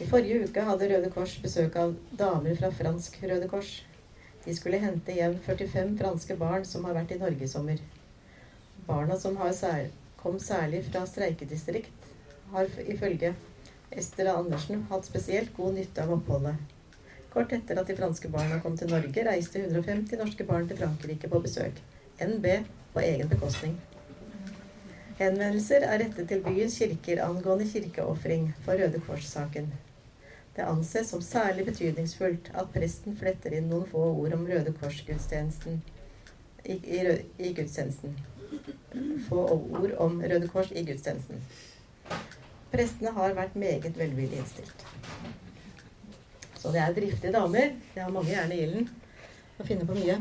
I 0.00 0.08
forrige 0.08 0.48
uke 0.48 0.64
hadde 0.64 0.88
Røde 0.94 1.12
Kors 1.12 1.36
besøk 1.42 1.76
av 1.76 1.92
damer 2.18 2.56
fra 2.56 2.72
fransk 2.72 3.20
Røde 3.22 3.48
Kors. 3.52 3.84
De 4.44 4.56
skulle 4.56 4.80
hente 4.80 5.12
hjem 5.12 5.36
45 5.44 5.96
franske 6.00 6.36
barn 6.40 6.64
som 6.64 6.88
har 6.88 6.96
vært 6.96 7.12
i 7.12 7.20
Norge 7.20 7.44
i 7.44 7.50
sommer. 7.50 7.82
Barna 8.88 9.18
som 9.20 9.36
sær 9.52 9.90
kom 10.16 10.38
særlig 10.40 10.84
fra 10.88 11.04
streikedistrikt, 11.06 12.08
har 12.52 12.66
ifølge 12.88 13.34
Ester 13.90 14.30
Andersen 14.32 14.86
hatt 14.90 15.06
spesielt 15.06 15.54
god 15.56 15.74
nytte 15.76 16.02
av 16.02 16.14
oppholdet. 16.16 16.56
Kort 17.32 17.52
etter 17.52 17.78
at 17.78 17.86
de 17.86 17.96
franske 17.96 18.28
barna 18.32 18.58
kom 18.64 18.76
til 18.76 18.88
Norge, 18.90 19.24
reiste 19.28 19.60
150 19.60 20.16
norske 20.18 20.44
barn 20.48 20.68
til 20.68 20.80
Frankrike 20.80 21.28
på 21.28 21.40
besøk. 21.44 21.82
NB 22.24 22.46
på 22.94 23.04
egen 23.04 23.28
bekostning. 23.28 23.76
Henvendelser 25.18 25.84
er 25.84 26.00
rettet 26.04 26.28
til 26.30 26.42
byens 26.44 26.78
kirker 26.78 27.20
angående 27.24 27.66
kirkeofring 27.68 28.48
for 28.64 28.80
Røde 28.80 29.00
Kors-saken. 29.06 29.68
Det 30.56 30.66
anses 30.66 31.12
som 31.12 31.22
særlig 31.22 31.66
betydningsfullt 31.68 32.50
at 32.54 32.72
presten 32.74 33.16
fletter 33.18 33.54
inn 33.58 33.68
noen 33.70 33.86
få 33.90 34.08
ord 34.08 34.34
om 34.34 34.46
Røde 34.46 34.72
Kors-gudstjenesten 34.80 35.82
i, 36.64 36.74
i, 36.78 37.00
i, 37.38 37.52
gudstjenesten. 37.52 38.16
Få 39.28 39.44
ord 39.54 39.94
om 39.98 40.20
Røde 40.22 40.48
Kors 40.48 40.70
i 40.72 40.84
gudstjenesten. 40.86 41.42
Prestene 42.72 43.12
har 43.16 43.36
vært 43.36 43.56
meget 43.56 43.96
velvillig 43.98 44.40
innstilt. 44.42 44.84
Så 46.58 46.72
det 46.74 46.82
er 46.82 46.94
driftige 46.96 47.32
damer. 47.32 47.72
De 47.94 48.00
har 48.00 48.12
mange 48.12 48.32
jern 48.32 48.52
i 48.52 48.60
ilden 48.64 48.88
og 49.58 49.66
finner 49.66 49.86
på 49.88 49.96
mye. 49.98 50.18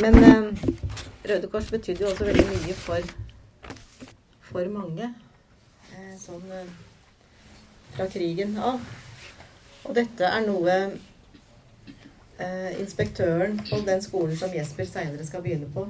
Men 0.00 0.14
eh, 0.24 0.46
Røde 1.30 1.50
Kors 1.52 1.70
betydde 1.70 2.04
jo 2.04 2.10
også 2.10 2.24
veldig 2.30 2.46
mye 2.48 2.76
for, 2.84 3.10
for 4.52 4.70
mange. 4.72 5.10
Eh, 5.92 6.14
sånn 6.20 6.46
eh, 6.54 6.70
fra 7.96 8.06
krigen 8.12 8.56
av. 8.56 8.80
Og 9.84 9.96
dette 9.96 10.24
er 10.28 10.44
noe 10.46 10.76
eh, 12.40 12.80
inspektøren 12.80 13.58
på 13.70 13.80
den 13.86 14.02
skolen 14.02 14.36
som 14.36 14.54
Jesper 14.54 14.88
seinere 14.88 15.26
skal 15.26 15.44
begynne 15.44 15.68
på, 15.74 15.86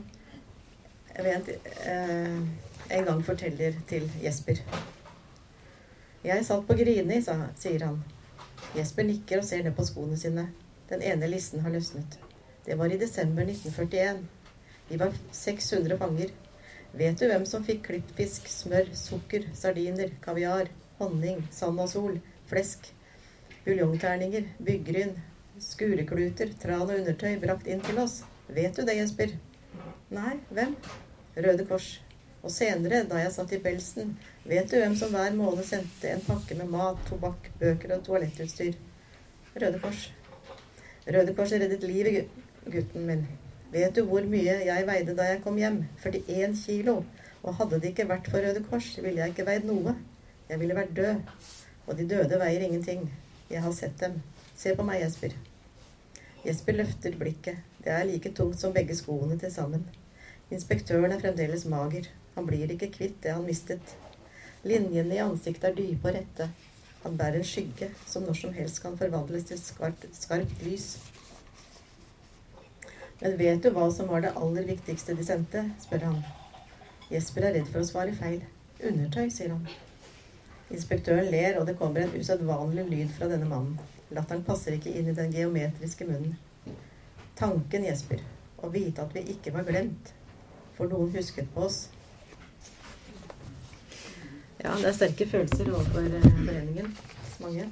vet, 1.20 1.52
eh, 1.86 2.40
en 2.90 3.04
gang 3.06 3.22
forteller 3.24 3.76
til 3.88 4.08
Jesper. 4.22 4.62
Jeg 6.24 6.44
satt 6.44 6.66
på 6.68 6.76
Grini, 6.76 7.22
sa, 7.24 7.36
sier 7.56 7.86
han. 7.86 8.02
Jesper 8.76 9.06
nikker 9.08 9.40
og 9.40 9.46
ser 9.46 9.62
ned 9.64 9.76
på 9.76 9.86
skoene 9.88 10.18
sine. 10.20 10.50
Den 10.90 11.02
ene 11.06 11.30
lissen 11.30 11.62
har 11.64 11.72
løsnet. 11.72 12.18
Det 12.66 12.76
var 12.78 12.92
i 12.92 12.98
desember 13.00 13.46
1941. 13.46 14.20
Vi 14.90 14.98
var 15.00 15.14
600 15.32 15.96
fanger. 15.98 16.34
Vet 16.92 17.20
du 17.20 17.28
hvem 17.30 17.46
som 17.46 17.64
fikk 17.64 17.84
klippfisk, 17.86 18.48
smør, 18.50 18.90
sukker, 18.98 19.46
sardiner, 19.54 20.10
kaviar, 20.22 20.68
honning, 20.98 21.44
sand 21.54 21.80
og 21.80 21.88
sol, 21.88 22.18
flesk, 22.50 22.90
buljongterninger, 23.64 24.48
byggryn, 24.66 25.14
skurekluter, 25.64 26.52
tran 26.60 26.86
og 26.86 26.96
undertøy 26.96 27.36
brakt 27.42 27.68
inn 27.70 27.82
til 27.84 27.98
oss? 28.02 28.20
Vet 28.50 28.76
du 28.76 28.84
det, 28.86 28.96
Jesper? 28.98 29.34
Nei, 30.10 30.36
hvem? 30.50 30.72
Røde 31.36 31.66
Kors. 31.68 31.90
Og 32.40 32.50
senere, 32.50 33.02
da 33.08 33.20
jeg 33.20 33.32
satt 33.34 33.52
i 33.52 33.60
Belsen, 33.62 34.14
vet 34.48 34.70
du 34.70 34.78
hvem 34.80 34.96
som 34.96 35.12
hver 35.12 35.34
måned 35.36 35.66
sendte 35.68 36.08
en 36.14 36.24
pakke 36.24 36.56
med 36.56 36.72
mat, 36.72 36.98
tobakk, 37.08 37.50
bøker 37.60 37.92
og 37.96 38.06
toalettutstyr? 38.06 38.78
Røde 39.60 39.82
Kors. 39.82 40.06
Røde 41.06 41.34
Kors 41.36 41.52
reddet 41.52 41.84
livet, 41.84 42.32
gutten 42.64 43.06
min. 43.06 43.26
Vet 43.70 43.94
du 43.94 44.02
hvor 44.08 44.24
mye 44.26 44.56
jeg 44.66 44.86
veide 44.88 45.14
da 45.18 45.28
jeg 45.28 45.42
kom 45.44 45.60
hjem? 45.60 45.82
41 46.02 46.56
kilo. 46.64 46.96
Og 47.44 47.56
hadde 47.60 47.78
det 47.80 47.92
ikke 47.92 48.08
vært 48.10 48.32
for 48.32 48.42
Røde 48.42 48.64
Kors, 48.70 48.88
ville 48.98 49.20
jeg 49.20 49.34
ikke 49.34 49.46
veid 49.46 49.68
noe. 49.68 49.94
Jeg 50.48 50.58
ville 50.62 50.76
vært 50.76 50.96
død. 50.96 51.22
Og 51.86 51.96
de 51.98 52.08
døde 52.08 52.40
veier 52.40 52.66
ingenting. 52.66 53.06
Jeg 53.50 53.62
har 53.62 53.72
sett 53.76 54.00
dem. 54.00 54.18
Se 54.56 54.74
på 54.76 54.86
meg, 54.86 55.04
Jesper. 55.04 55.38
Jesper 56.44 56.78
løfter 56.78 57.16
blikket. 57.20 57.60
Det 57.84 57.92
er 57.92 58.06
like 58.08 58.32
tungt 58.36 58.60
som 58.60 58.72
begge 58.72 58.96
skoene 58.96 59.36
til 59.40 59.52
sammen. 59.52 59.84
Inspektøren 60.50 61.12
er 61.12 61.20
fremdeles 61.20 61.66
mager. 61.68 62.08
Han 62.34 62.46
blir 62.48 62.72
ikke 62.72 62.88
kvitt 62.94 63.18
det 63.24 63.34
han 63.36 63.44
mistet. 63.44 63.94
Linjene 64.64 65.16
i 65.16 65.22
ansiktet 65.24 65.68
er 65.70 65.76
dype 65.76 66.08
og 66.08 66.16
rette. 66.16 66.48
Han 67.02 67.16
bærer 67.16 67.40
en 67.40 67.48
skygge 67.48 67.90
som 68.06 68.24
når 68.24 68.40
som 68.40 68.56
helst 68.56 68.80
kan 68.82 68.96
forvandles 68.96 69.46
til 69.48 69.60
skarpt, 69.60 70.08
skarpt 70.16 70.64
lys. 70.64 70.88
Men 73.20 73.36
vet 73.36 73.62
du 73.64 73.70
hva 73.76 73.90
som 73.92 74.08
var 74.08 74.24
det 74.24 74.32
aller 74.36 74.68
viktigste 74.68 75.16
de 75.16 75.24
sendte? 75.28 75.64
spør 75.84 76.08
han. 76.08 76.20
Jesper 77.12 77.48
er 77.48 77.56
redd 77.58 77.68
for 77.68 77.82
å 77.82 77.88
svare 77.88 78.16
feil. 78.16 78.42
Undertøy, 78.80 79.28
sier 79.28 79.52
han. 79.52 79.64
Inspektøren 80.72 81.28
ler, 81.32 81.58
og 81.60 81.66
det 81.68 81.76
kommer 81.76 82.04
en 82.04 82.14
usedvanlig 82.16 82.86
lyd 82.88 83.16
fra 83.16 83.28
denne 83.28 83.48
mannen. 83.50 83.99
Latteren 84.10 84.42
passer 84.46 84.74
ikke 84.74 84.92
inn 84.98 85.10
i 85.10 85.14
den 85.14 85.30
geometriske 85.34 86.06
munnen. 86.08 86.34
Tanken, 87.38 87.86
Jesper, 87.86 88.22
å 88.60 88.70
vite 88.72 89.04
at 89.04 89.14
vi 89.14 89.22
ikke 89.34 89.52
var 89.54 89.68
glemt, 89.68 90.10
for 90.76 90.90
noen 90.90 91.12
husket 91.14 91.48
på 91.54 91.68
oss. 91.68 91.84
Ja, 94.60 94.74
det 94.76 94.90
er 94.90 94.96
sterke 94.96 95.28
følelser 95.30 95.70
overfor 95.72 96.04
eh, 96.04 96.26
foreningen. 96.42 96.90
Mange. 97.40 97.68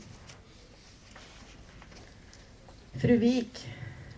Fru 2.99 3.19
Vik 3.21 3.61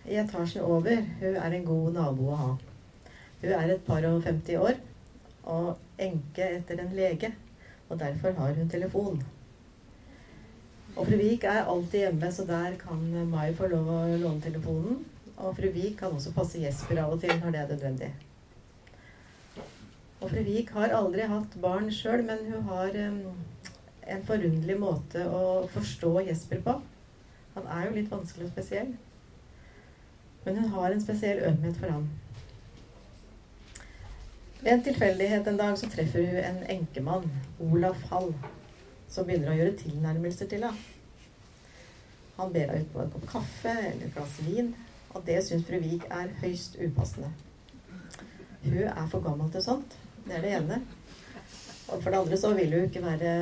i 0.07 0.21
etasjen 0.21 0.63
over, 0.63 1.03
hun 1.21 1.41
er 1.41 1.57
en 1.57 1.67
god 1.67 1.97
nabo 1.97 2.31
å 2.31 2.39
ha. 2.39 2.53
Hun 3.41 3.57
er 3.57 3.75
et 3.75 3.85
par 3.89 4.07
og 4.09 4.23
50 4.29 4.61
år 4.61 4.79
og 5.51 6.01
enke 6.01 6.47
etter 6.61 6.81
en 6.85 6.95
lege, 6.95 7.33
og 7.89 7.99
derfor 8.01 8.37
har 8.39 8.55
hun 8.55 8.71
telefon. 8.71 9.21
Og 10.97 11.07
fru 11.07 11.17
Vik 11.21 11.45
er 11.47 11.69
alltid 11.71 12.05
hjemme, 12.05 12.33
så 12.33 12.45
der 12.47 12.75
kan 12.81 13.03
Mai 13.31 13.53
få 13.55 13.69
lov 13.71 13.89
å 13.95 14.01
låne 14.17 14.43
telefonen. 14.43 15.05
Og 15.41 15.55
fru 15.57 15.69
Vik 15.73 15.99
kan 16.01 16.17
også 16.17 16.33
passe 16.37 16.61
Jesper 16.61 17.01
av 17.05 17.15
og 17.15 17.23
til 17.23 17.33
når 17.39 17.55
det 17.55 17.61
er 17.61 17.71
nødvendig. 17.71 18.11
Og 20.21 20.27
fru 20.29 20.43
Vik 20.45 20.73
har 20.77 20.97
aldri 20.97 21.29
hatt 21.31 21.55
barn 21.63 21.89
sjøl, 21.95 22.25
men 22.27 22.43
hun 22.51 22.67
har 22.69 22.97
en 23.01 24.27
forunderlig 24.27 24.77
måte 24.81 25.25
å 25.31 25.45
forstå 25.73 26.17
Jesper 26.27 26.61
på. 26.67 26.77
Han 27.55 27.71
er 27.71 27.87
jo 27.87 27.97
litt 27.97 28.11
vanskelig 28.11 28.49
og 28.49 28.53
spesiell. 28.53 28.93
Men 30.45 30.61
hun 30.61 30.75
har 30.75 30.91
en 30.91 31.03
spesiell 31.03 31.41
ømhet 31.49 31.79
for 31.81 31.95
ham. 31.95 32.09
Ved 34.61 34.73
en 34.75 34.83
tilfeldighet 34.85 35.47
en 35.49 35.61
dag 35.61 35.79
så 35.81 35.89
treffer 35.89 36.27
hun 36.27 36.41
en 36.45 36.65
enkemann, 36.75 37.31
Olaf 37.65 38.03
Hall, 38.11 38.35
som 39.11 39.27
begynner 39.27 39.53
å 39.53 39.59
gjøre 39.59 39.77
tilnærmelser 39.83 40.51
til 40.51 40.65
henne. 40.65 40.89
Han 42.39 42.53
ber 42.55 42.71
henne 42.71 42.87
ut 42.87 42.93
på 42.95 43.03
en 43.03 43.13
kopp 43.13 43.27
kaffe 43.35 43.73
eller 43.75 44.07
et 44.07 44.15
glass 44.15 44.39
vin, 44.47 44.73
og 45.11 45.25
det 45.27 45.41
syns 45.45 45.67
fru 45.69 45.81
Vik 45.83 46.07
er 46.15 46.31
høyst 46.41 46.79
upassende. 46.81 47.33
Hun 48.63 48.87
er 48.87 49.07
for 49.11 49.25
gammel 49.25 49.51
til 49.53 49.65
sånt. 49.65 49.97
Det 50.25 50.37
er 50.37 50.45
det 50.45 50.55
ene. 50.61 50.81
Og 51.91 52.03
for 52.03 52.11
det 52.11 52.21
andre 52.21 52.39
så 52.39 52.53
vil 52.55 52.75
hun 52.77 52.87
ikke 52.87 53.03
være 53.03 53.33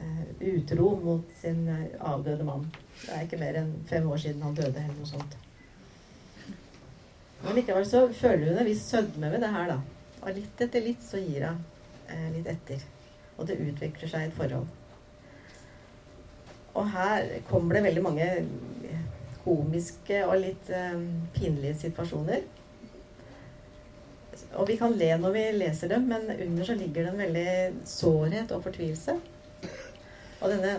uh, 0.00 0.24
utro 0.52 0.90
mot 1.02 1.36
sin 1.40 1.62
uh, 1.68 2.12
avdøde 2.12 2.44
mann. 2.44 2.66
Det 3.00 3.12
er 3.14 3.26
ikke 3.26 3.40
mer 3.40 3.60
enn 3.62 3.72
fem 3.88 4.08
år 4.10 4.20
siden 4.22 4.44
han 4.44 4.58
døde, 4.58 4.82
eller 4.82 4.98
noe 4.98 5.08
sånt. 5.08 5.38
Men 7.44 7.56
likevel 7.56 7.86
så 7.88 8.06
føler 8.12 8.50
hun 8.50 8.60
en 8.60 8.68
viss 8.68 8.84
sødme 8.90 9.30
ved 9.32 9.42
det 9.44 9.54
her, 9.54 9.72
da. 9.72 9.80
Og 10.22 10.36
litt 10.36 10.62
etter 10.66 10.84
litt 10.84 11.02
så 11.06 11.22
gir 11.22 11.48
hun 11.48 11.64
uh, 12.10 12.28
litt 12.36 12.52
etter. 12.54 12.84
Og 13.36 13.46
det 13.48 13.60
utvikler 13.60 14.10
seg 14.10 14.26
et 14.26 14.36
forhold. 14.36 14.66
Og 16.76 16.90
her 16.92 17.28
kommer 17.48 17.76
det 17.76 17.86
veldig 17.86 18.04
mange 18.04 18.28
komiske 19.44 20.22
og 20.26 20.40
litt 20.42 20.70
pinlige 21.36 21.78
situasjoner. 21.86 22.44
Og 24.56 24.68
vi 24.68 24.76
kan 24.80 24.92
le 24.96 25.08
når 25.20 25.32
vi 25.32 25.44
leser 25.56 25.92
dem, 25.92 26.08
men 26.10 26.28
under 26.32 26.64
så 26.64 26.76
ligger 26.76 27.06
det 27.06 27.12
en 27.12 27.22
veldig 27.24 27.86
sårhet 27.88 28.52
og 28.52 28.64
fortvilelse. 28.66 29.16
Og 30.40 30.52
denne 30.52 30.74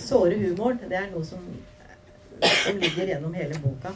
såre 0.00 0.38
humoren, 0.40 0.80
det 0.88 0.96
er 0.96 1.10
noe 1.12 1.24
som, 1.26 1.42
som 2.40 2.80
ligger 2.80 3.12
gjennom 3.12 3.36
hele 3.36 3.60
boka. 3.62 3.92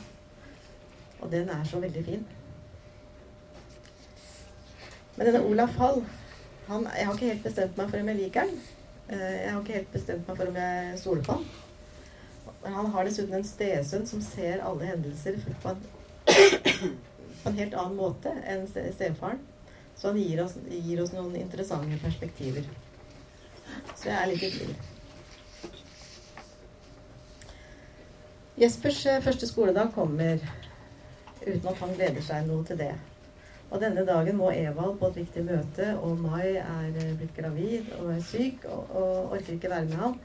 Og 1.22 1.30
den 1.32 1.48
er 1.50 1.64
så 1.68 1.80
veldig 1.80 2.04
fin. 2.04 2.26
Men 5.16 5.28
denne 5.28 5.44
Olaf 5.48 5.76
Hall 5.80 6.02
han, 6.72 6.88
Jeg 6.96 7.06
har 7.06 7.14
ikke 7.18 7.32
helt 7.32 7.44
bestemt 7.46 7.76
meg 7.78 7.90
for 7.90 8.02
om 8.02 8.10
jeg 8.12 8.20
liker 8.20 8.46
han. 8.46 8.56
Eh, 9.08 9.36
jeg 9.42 9.52
har 9.52 9.60
ikke 9.60 9.78
helt 9.78 9.92
bestemt 9.92 10.28
meg 10.28 10.40
for 10.40 10.50
om 10.50 10.58
jeg 10.62 10.98
stoler 11.02 11.24
på 11.26 11.38
han. 11.38 11.46
Han 12.76 12.92
har 12.94 13.06
dessuten 13.06 13.34
en 13.34 13.46
stesønn 13.46 14.06
som 14.06 14.22
ser 14.22 14.62
alle 14.62 14.86
hendelser 14.92 15.38
på 15.62 15.72
en, 15.72 15.80
på 17.42 17.50
en 17.50 17.58
helt 17.58 17.74
annen 17.74 17.98
måte 17.98 18.34
enn 18.46 18.68
stefaren. 18.70 19.42
Så 19.98 20.08
han 20.08 20.18
gir 20.18 20.44
oss, 20.44 20.56
gir 20.70 21.02
oss, 21.02 21.12
noen 21.14 21.36
interessante 21.38 21.98
perspektiver. 22.02 22.66
Så 23.94 24.08
jeg 24.08 24.16
er 24.16 24.30
litt 24.30 24.46
i 24.46 24.50
tvil. 24.56 24.74
Jespers 28.62 29.06
eh, 29.06 29.22
første 29.24 29.48
skoledag 29.48 29.92
kommer 29.94 30.42
uten 31.42 31.68
at 31.68 31.80
han 31.82 31.96
gleder 31.96 32.22
seg 32.24 32.46
noe 32.46 32.66
til 32.66 32.78
det. 32.78 32.92
Og 33.72 33.80
denne 33.80 34.04
dagen 34.04 34.36
må 34.36 34.50
Evald 34.52 34.98
på 35.00 35.08
et 35.08 35.22
viktig 35.22 35.42
møte, 35.46 35.94
og 36.04 36.18
Mai 36.20 36.58
er 36.60 36.90
eh, 36.92 37.14
blitt 37.16 37.32
gravid 37.36 37.88
og 37.98 38.10
er 38.12 38.26
syk 38.26 38.66
og, 38.68 38.90
og 38.90 39.32
orker 39.38 39.56
ikke 39.56 39.70
være 39.72 39.88
med 39.88 40.02
han. 40.02 40.18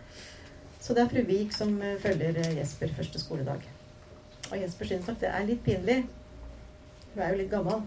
Så 0.82 0.94
det 0.94 1.04
er 1.04 1.10
fru 1.12 1.22
Vik 1.27 1.56
som 1.56 1.82
eh, 1.82 1.96
følger 2.00 2.42
eh, 2.44 2.58
Jesper 2.58 2.92
første 2.96 3.20
skoledag. 3.20 3.63
Og 4.51 4.62
Jesper 4.62 4.92
syns 4.92 5.08
nok 5.08 5.22
det 5.24 5.32
er 5.32 5.48
litt 5.48 5.63
pinlig. 5.63 5.98
Hun 7.13 7.24
er 7.24 7.32
jo 7.32 7.39
litt 7.42 7.51
gammel. 7.51 7.82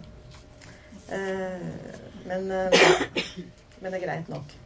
Eh, 1.13 1.69
men, 2.27 2.49
men 2.49 3.87
det 3.87 4.01
er 4.01 4.05
greit 4.05 4.29
nok. 4.29 4.57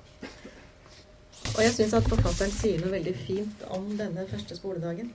Og 1.54 1.60
jeg 1.62 1.74
syns 1.76 1.94
at 1.94 2.10
forfatteren 2.10 2.54
sier 2.54 2.82
noe 2.82 2.94
veldig 2.94 3.14
fint 3.26 3.66
om 3.74 3.86
denne 3.98 4.26
første 4.30 4.58
skoledagen. 4.58 5.10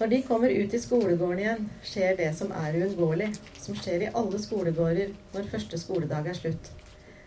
Når 0.00 0.08
de 0.08 0.22
kommer 0.24 0.48
ut 0.48 0.74
i 0.74 0.78
skolegården 0.80 1.40
igjen, 1.42 1.66
skjer 1.84 2.14
det 2.16 2.30
som 2.38 2.54
er 2.56 2.78
uunngåelig, 2.78 3.26
som 3.60 3.76
skjer 3.76 4.06
i 4.06 4.12
alle 4.16 4.38
skolegårder 4.40 5.12
når 5.34 5.50
første 5.52 5.76
skoledag 5.82 6.30
er 6.30 6.38
slutt. 6.38 6.70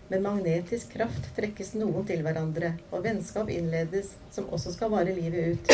Med 0.09 0.25
magnetisk 0.25 0.95
kraft 0.95 1.29
trekkes 1.37 1.75
noen 1.77 2.07
til 2.09 2.25
hverandre, 2.25 2.73
og 2.89 3.05
vennskap 3.05 3.53
innledes 3.53 4.15
som 4.33 4.49
også 4.49 4.73
skal 4.73 4.89
vare 4.89 5.13
livet 5.13 5.53
ut. 5.53 5.71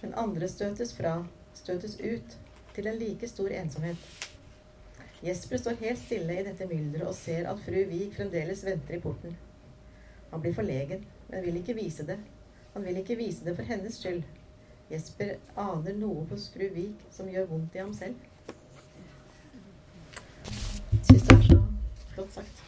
Men 0.00 0.16
andre 0.24 0.48
støtes 0.48 0.96
fra, 0.96 1.18
støtes 1.60 2.00
ut, 2.00 2.40
til 2.72 2.88
en 2.88 3.00
like 3.04 3.28
stor 3.28 3.52
ensomhet. 3.52 4.10
Jesper 5.20 5.60
står 5.60 5.82
helt 5.84 6.00
stille 6.00 6.40
i 6.40 6.46
dette 6.48 6.64
mylderet 6.64 7.10
og 7.12 7.16
ser 7.18 7.44
at 7.52 7.60
fru 7.66 7.76
Vik 7.92 8.16
fremdeles 8.16 8.64
venter 8.64 8.96
i 8.96 9.04
porten. 9.04 9.36
Han 10.32 10.40
blir 10.40 10.56
forlegen, 10.56 11.04
men 11.28 11.44
vil 11.44 11.60
ikke 11.60 11.76
vise 11.76 12.08
det. 12.08 12.22
Han 12.72 12.88
vil 12.88 13.04
ikke 13.04 13.20
vise 13.20 13.44
det 13.44 13.52
for 13.60 13.68
hennes 13.68 14.00
skyld. 14.00 14.24
Jesper 14.92 15.38
aner 15.56 15.96
noe 15.96 16.26
hos 16.30 16.50
fru 16.52 16.68
Vik 16.74 17.06
som 17.14 17.30
gjør 17.32 17.48
vondt 17.50 17.78
i 17.78 17.80
ham 17.80 17.94
selv. 17.96 18.28
Syns 20.92 21.24
det 21.28 21.36
er 21.36 21.46
så 21.46 21.58
flott 22.12 22.36
sagt. 22.36 22.62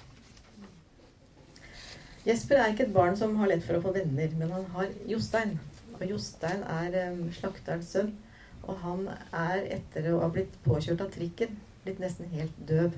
Jesper 2.25 2.57
er 2.57 2.73
ikke 2.73 2.87
et 2.87 2.97
barn 2.97 3.19
som 3.21 3.37
har 3.37 3.52
lett 3.52 3.66
for 3.66 3.76
å 3.76 3.83
få 3.85 3.93
venner, 3.93 4.33
men 4.40 4.54
han 4.57 4.64
har 4.78 4.95
Jostein. 5.11 5.59
Og 5.99 6.07
Jostein 6.09 6.64
er 6.64 6.97
slakterens 7.37 7.93
sønn, 7.93 8.14
og 8.64 8.81
han 8.81 9.04
er 9.28 9.69
etter 9.76 10.09
å 10.14 10.23
ha 10.25 10.33
blitt 10.33 10.57
påkjørt 10.64 11.04
av 11.04 11.12
trikken 11.12 11.52
blitt 11.85 12.00
nesten 12.00 12.31
helt 12.33 12.57
døv. 12.69 12.97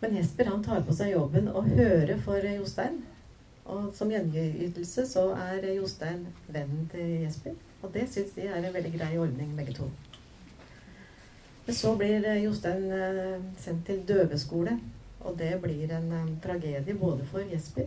Men 0.00 0.16
Jesper 0.16 0.48
han 0.50 0.64
tar 0.64 0.80
på 0.86 0.94
seg 0.96 1.12
jobben 1.12 1.50
og 1.52 1.68
hører 1.76 2.18
for 2.24 2.48
Jostein. 2.48 3.02
Og 3.72 3.92
som 3.96 4.10
gjengivelse 4.12 5.06
så 5.08 5.28
er 5.38 5.64
Jostein 5.72 6.26
vennen 6.52 6.88
til 6.92 7.22
Jesper. 7.24 7.54
Og 7.82 7.92
det 7.94 8.08
syns 8.12 8.34
de 8.36 8.46
er 8.46 8.58
en 8.60 8.74
veldig 8.74 8.92
grei 8.98 9.12
ordning, 9.18 9.54
begge 9.56 9.76
to. 9.78 9.88
Men 11.66 11.78
så 11.78 11.94
blir 11.96 12.26
Jostein 12.42 12.90
eh, 12.92 13.38
sendt 13.58 13.86
til 13.86 14.02
døveskole. 14.08 14.76
Og 15.22 15.38
det 15.38 15.52
blir 15.62 15.92
en 15.94 16.12
um, 16.12 16.30
tragedie 16.42 16.94
både 16.98 17.26
for 17.30 17.46
Jesper 17.52 17.86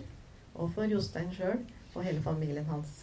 og 0.55 0.69
for 0.71 0.87
Jostein 0.87 1.33
sjøl 1.35 1.59
og 1.93 2.03
hele 2.03 2.21
familien 2.23 2.65
hans. 2.69 3.01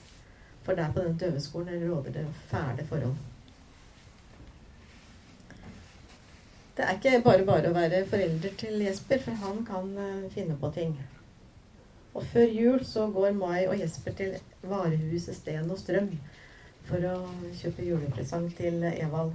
For 0.64 0.72
der 0.72 0.92
på 0.92 1.04
den 1.04 1.18
døveskolen 1.20 1.84
råder 1.84 2.12
det 2.12 2.26
fæle 2.48 2.86
forhold. 2.88 3.14
Det 6.76 6.84
er 6.84 6.96
ikke 6.96 7.20
bare 7.24 7.44
bare 7.44 7.68
å 7.68 7.76
være 7.76 8.06
forelder 8.08 8.54
til 8.58 8.80
Jesper, 8.80 9.20
for 9.20 9.44
han 9.44 9.66
kan 9.68 9.90
finne 10.32 10.56
på 10.56 10.70
ting. 10.72 10.96
Og 12.14 12.24
før 12.32 12.50
jul 12.52 12.84
så 12.84 13.06
går 13.10 13.32
Mai 13.32 13.66
og 13.66 13.78
Jesper 13.80 14.12
til 14.16 14.34
varehuset 14.62 15.36
Sten 15.36 15.70
og 15.70 15.78
Strøm 15.80 16.10
for 16.84 17.04
å 17.08 17.16
kjøpe 17.56 17.86
julepresang 17.86 18.50
til 18.58 18.84
Evald. 18.90 19.32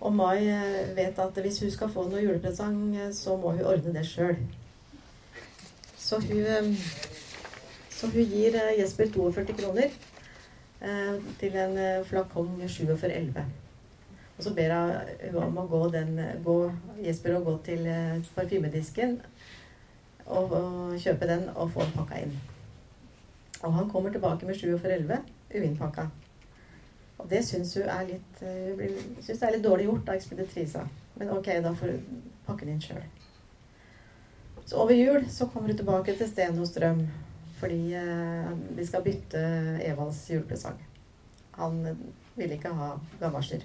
Og 0.00 0.14
Mai 0.14 0.46
eh, 0.46 0.96
vet 0.96 1.18
at 1.18 1.40
hvis 1.42 1.60
hun 1.60 1.72
skal 1.74 1.90
få 1.90 2.06
noe 2.08 2.22
julepresang, 2.22 2.78
eh, 2.96 3.12
så 3.12 3.36
må 3.36 3.52
hun 3.56 3.66
ordne 3.66 3.94
det 3.96 4.06
sjøl. 4.06 4.38
Så 5.98 6.20
eh, 6.32 6.70
så 7.90 8.06
hun 8.06 8.28
gir 8.30 8.54
Jesper 8.78 9.10
42 9.10 9.56
kroner 9.58 9.94
til 11.40 11.56
en 11.58 12.04
flakong 12.06 12.52
4711. 12.62 13.42
Og 14.36 14.44
så 14.44 14.52
ber 14.54 14.74
hun 15.32 15.40
om 15.42 15.56
å 15.58 15.64
gå, 15.66 15.80
den, 15.90 16.12
gå 16.44 16.54
Jesper 17.02 17.34
å 17.34 17.40
gå 17.42 17.56
til 17.66 17.88
parfymedisken 18.36 19.16
og, 20.28 20.52
og 20.52 20.94
kjøpe 21.00 21.28
den 21.28 21.48
og 21.54 21.72
få 21.74 21.84
den 21.84 21.94
pakka 21.96 22.22
inn. 22.22 22.34
Og 23.62 23.74
han 23.74 23.90
kommer 23.90 24.14
tilbake 24.14 24.46
med 24.46 24.56
7 24.56 24.78
for 24.78 24.88
11 24.94 25.22
uinnpakka. 25.54 26.08
Og 27.18 27.30
det 27.30 27.42
syns 27.46 27.74
hun 27.74 27.88
er 27.90 28.04
litt 28.06 28.42
uh, 28.42 28.82
synes 29.20 29.40
det 29.40 29.46
er 29.48 29.56
litt 29.56 29.64
dårlig 29.64 29.88
gjort 29.88 30.12
av 30.12 30.18
ekspeditrisa. 30.20 30.84
Men 31.18 31.32
ok, 31.34 31.48
da 31.64 31.72
får 31.74 31.96
hun 31.96 32.20
pakke 32.46 32.66
den 32.66 32.76
inn 32.76 32.84
sjøl. 32.84 33.02
Så 34.68 34.76
over 34.76 34.94
jul 34.94 35.24
så 35.32 35.48
kommer 35.48 35.72
hun 35.72 35.80
tilbake 35.80 36.14
til 36.14 36.28
Sten 36.28 36.60
Strøm 36.66 37.06
fordi 37.58 37.94
eh, 37.98 38.50
de 38.76 38.84
skal 38.86 39.02
bytte 39.02 39.40
Evalds 39.82 40.20
julepresang. 40.30 40.78
Han 41.56 41.80
ville 42.36 42.54
ikke 42.54 42.70
ha 42.70 42.92
gamasjer. 43.18 43.64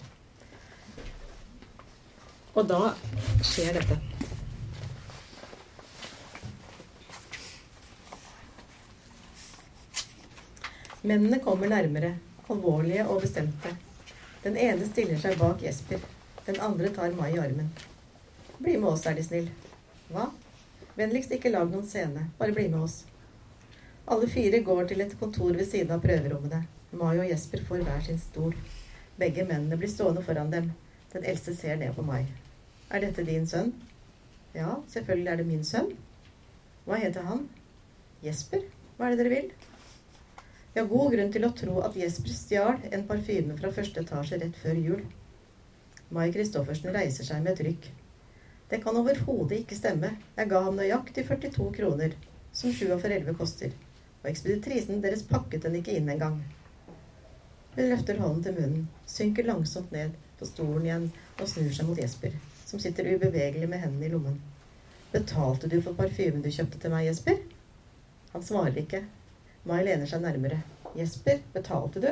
Og 2.56 2.65
da 2.69 2.80
skjer 3.45 3.78
dette. 3.78 3.99
Mennene 11.03 11.39
kommer 11.43 11.67
nærmere, 11.67 12.13
alvorlige 12.47 13.03
og 13.11 13.17
bestemte. 13.25 13.73
Den 14.43 14.55
ene 14.55 14.85
stiller 14.87 15.17
seg 15.19 15.33
bak 15.35 15.59
Jesper. 15.65 15.99
Den 16.45 16.61
andre 16.63 16.91
tar 16.95 17.11
Mai 17.17 17.33
i 17.33 17.39
armen. 17.43 17.73
Bli 18.59 18.77
med 18.77 18.87
oss, 18.93 19.03
er 19.07 19.17
de 19.17 19.25
snill. 19.25 19.49
Hva? 20.07 20.29
Vennligst 20.95 21.33
ikke 21.35 21.51
lag 21.51 21.67
noen 21.67 21.83
scene. 21.91 22.29
Bare 22.37 22.55
bli 22.55 22.69
med 22.69 22.85
oss. 22.85 23.01
Alle 24.07 24.29
fire 24.31 24.61
går 24.63 24.87
til 24.93 25.03
et 25.03 25.17
kontor 25.19 25.51
ved 25.59 25.67
siden 25.67 25.91
av 25.91 25.99
prøverommene. 26.07 26.61
Mai 26.95 27.17
og 27.17 27.27
Jesper 27.27 27.67
får 27.67 27.83
hver 27.83 28.07
sin 28.07 28.23
stol. 28.23 28.55
Begge 29.19 29.43
mennene 29.43 29.81
blir 29.81 29.91
stående 29.91 30.23
foran 30.23 30.55
dem. 30.55 30.71
Den 31.11 31.27
eldste 31.27 31.57
ser 31.59 31.83
ned 31.83 31.91
på 31.99 32.07
Mai. 32.07 32.21
Er 32.87 33.03
dette 33.03 33.27
din 33.27 33.43
sønn? 33.49 33.75
Ja, 34.55 34.79
selvfølgelig 34.95 35.33
er 35.33 35.43
det 35.43 35.49
min 35.51 35.67
sønn. 35.67 35.91
Hva 36.87 37.03
heter 37.03 37.27
han? 37.27 37.43
Jesper. 38.23 38.63
Hva 38.95 39.11
er 39.11 39.17
det 39.17 39.25
dere 39.25 39.35
vil? 39.35 39.53
Jeg 40.73 40.83
har 40.83 40.89
god 40.89 41.12
grunn 41.13 41.33
til 41.33 41.43
å 41.45 41.51
tro 41.53 41.81
at 41.86 41.97
Jesper 41.97 42.33
stjal 42.33 42.79
en 42.89 43.03
parfyme 43.05 43.53
fra 43.59 43.69
første 43.75 44.01
etasje 44.01 44.39
rett 44.41 44.55
før 44.57 44.79
jul. 44.81 45.03
Mai 46.09 46.31
Christoffersen 46.33 46.95
reiser 46.95 47.27
seg 47.27 47.43
med 47.43 47.53
et 47.53 47.62
rykk. 47.67 47.86
Det 48.71 48.79
kan 48.81 48.97
overhodet 48.97 49.59
ikke 49.62 49.77
stemme. 49.77 50.15
Jeg 50.33 50.49
ga 50.49 50.63
ham 50.65 50.79
nøyaktig 50.79 51.27
42 51.29 51.69
kroner, 51.77 52.17
som 52.57 52.73
7 52.73 52.89
for 52.89 53.13
11 53.13 53.38
koster. 53.38 53.77
Og 54.23 54.27
ekspeditrisen 54.31 55.05
deres 55.05 55.21
pakket 55.29 55.67
den 55.67 55.77
ikke 55.77 55.93
inn 55.99 56.09
engang. 56.09 56.41
Hun 57.75 57.89
løfter 57.93 58.17
hånden 58.25 58.43
til 58.47 58.57
munnen, 58.57 58.91
synker 59.05 59.45
langsomt 59.45 59.93
ned 59.93 60.17
på 60.39 60.49
stolen 60.49 60.89
igjen 60.89 61.09
og 61.38 61.47
snur 61.53 61.73
seg 61.73 61.89
mot 61.89 62.01
Jesper, 62.01 62.33
som 62.65 62.81
sitter 62.81 63.13
ubevegelig 63.13 63.69
med 63.69 63.86
hendene 63.86 64.09
i 64.09 64.13
lommen. 64.13 64.41
Betalte 65.13 65.69
du 65.69 65.77
for 65.86 65.93
parfymen 65.97 66.41
du 66.41 66.49
kjøpte 66.49 66.81
til 66.81 66.93
meg, 66.93 67.12
Jesper? 67.12 67.43
Han 68.33 68.45
svarer 68.45 68.81
ikke, 68.81 69.05
Mai 69.63 69.80
lener 69.88 70.10
seg 70.10 70.19
nærmere. 70.19 70.58
Jesper, 70.99 71.38
betalte 71.54 72.02
du? 72.04 72.10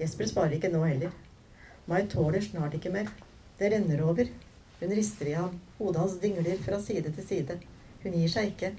Jesper 0.00 0.26
svarer 0.26 0.56
ikke 0.56 0.70
nå 0.72 0.80
heller. 0.82 1.12
Mai 1.86 2.08
tåler 2.10 2.42
snart 2.42 2.74
ikke 2.74 2.90
mer. 2.90 3.06
Det 3.58 3.70
renner 3.70 4.02
over. 4.02 4.26
Hun 4.80 4.94
rister 4.98 5.30
i 5.30 5.36
ham. 5.38 5.52
Hodet 5.78 6.00
hans 6.02 6.16
dingler 6.22 6.58
fra 6.64 6.80
side 6.82 7.12
til 7.14 7.26
side. 7.28 7.58
Hun 8.02 8.16
gir 8.18 8.32
seg 8.32 8.50
ikke. 8.50 8.72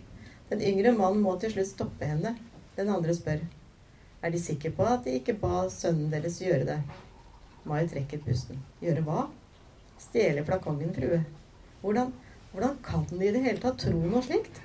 Den 0.50 0.64
yngre 0.68 0.92
mannen 0.98 1.24
må 1.24 1.38
til 1.40 1.54
slutt 1.54 1.70
stoppe 1.72 2.10
henne. 2.10 2.34
Den 2.76 2.92
andre 2.92 3.16
spør. 3.16 3.46
Er 4.20 4.34
de 4.36 4.42
sikre 4.44 4.72
på 4.76 4.84
at 4.84 5.08
de 5.08 5.16
ikke 5.16 5.38
ba 5.40 5.62
sønnen 5.72 6.12
deres 6.12 6.42
gjøre 6.44 6.68
det? 6.68 6.80
Mai 7.64 7.86
trekker 7.88 8.20
pusten. 8.26 8.60
Gjøre 8.84 9.06
hva? 9.08 9.30
Stjele 10.00 10.44
flakongen, 10.48 10.92
frue. 10.96 11.22
Hvordan, 11.80 12.12
hvordan 12.52 12.76
kan 12.84 13.08
de 13.14 13.24
i 13.24 13.32
det 13.32 13.46
hele 13.48 13.64
tatt 13.64 13.80
tro 13.86 13.96
noe 13.96 14.24
slikt? 14.28 14.60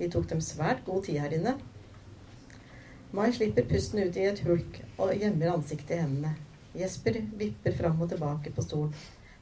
De 0.00 0.08
tok 0.08 0.30
dem 0.32 0.40
svært 0.40 0.86
god 0.88 1.04
tid 1.04 1.20
her 1.20 1.36
inne. 1.36 1.54
Mai 3.12 3.32
slipper 3.32 3.66
pusten 3.68 3.98
ut 4.00 4.16
i 4.16 4.22
et 4.24 4.38
hulk 4.46 4.78
og 4.96 5.10
gjemmer 5.20 5.50
ansiktet 5.52 5.98
i 5.98 6.00
hendene. 6.00 6.30
Jesper 6.72 7.18
vipper 7.36 7.74
fram 7.76 8.00
og 8.00 8.08
tilbake 8.08 8.52
på 8.56 8.64
stolen. 8.64 8.94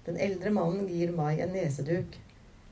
Den 0.07 0.19
eldre 0.19 0.51
mannen 0.51 0.89
gir 0.91 1.13
Mai 1.15 1.39
en 1.39 1.55
neseduk. 1.55 2.17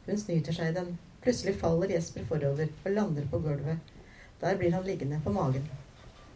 Hun 0.09 0.19
snyter 0.19 0.57
seg 0.57 0.73
i 0.73 0.77
den. 0.81 0.97
Plutselig 1.23 1.55
faller 1.61 1.95
Jesper 1.95 2.27
forover 2.27 2.75
og 2.83 2.91
lander 2.97 3.31
på 3.31 3.39
gulvet. 3.47 3.95
Der 4.43 4.59
blir 4.59 4.75
han 4.75 4.87
liggende 4.87 5.23
på 5.23 5.31
magen. 5.39 5.71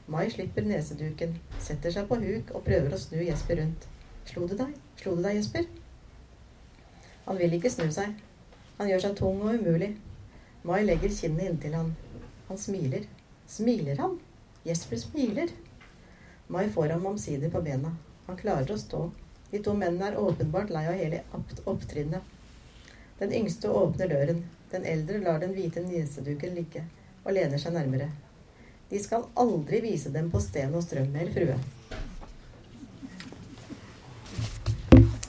Mai 0.07 0.29
slipper 0.31 0.63
neseduken, 0.63 1.37
setter 1.59 1.91
seg 1.95 2.07
på 2.07 2.23
huk 2.23 2.55
og 2.55 2.63
prøver 2.67 2.95
å 2.95 3.03
snu 3.03 3.19
Jesper 3.19 3.65
rundt. 3.65 3.91
Slo 4.31 4.47
det 4.47 4.63
deg? 4.63 4.75
Slo 5.03 5.19
det 5.19 5.27
deg, 5.27 5.43
Jesper? 5.43 5.71
Han 7.27 7.39
vil 7.43 7.59
ikke 7.59 7.71
snu 7.71 7.89
seg. 7.91 8.15
Han 8.79 8.91
gjør 8.95 9.09
seg 9.09 9.19
tung 9.19 9.43
og 9.43 9.59
umulig. 9.59 9.97
Mai 10.63 10.85
legger 10.87 11.11
kinnet 11.11 11.51
inntil 11.51 11.81
han. 11.81 11.97
Han 12.47 12.69
smiler. 12.71 13.11
Smiler 13.51 13.99
han? 13.99 14.21
Jesper 14.65 14.97
smiler. 14.97 15.51
Mai 16.47 16.69
får 16.71 16.89
ham 16.89 17.07
omsider 17.07 17.51
på 17.51 17.63
bena. 17.63 17.97
Han 18.27 18.37
klarer 18.37 18.73
å 18.73 18.79
stå. 18.79 19.11
De 19.51 19.61
to 19.63 19.75
mennene 19.75 20.13
er 20.13 20.19
åpenbart 20.21 20.71
lei 20.73 20.87
av 20.89 20.97
hele 20.97 21.23
opptrinnet. 21.65 22.23
Den 23.19 23.33
yngste 23.33 23.71
åpner 23.71 24.09
døren. 24.09 24.45
Den 24.71 24.87
eldre 24.89 25.19
lar 25.21 25.41
den 25.43 25.53
hvite 25.57 25.83
niseduken 25.85 26.55
ligge 26.57 26.85
og 27.25 27.35
lener 27.37 27.61
seg 27.61 27.75
nærmere. 27.75 28.09
De 28.89 29.01
skal 29.01 29.27
aldri 29.39 29.83
vise 29.85 30.13
dem 30.15 30.31
på 30.33 30.41
Sten 30.41 30.75
og 30.77 30.85
Strøm 30.85 31.13
mer, 31.13 31.29
frue. 31.35 31.59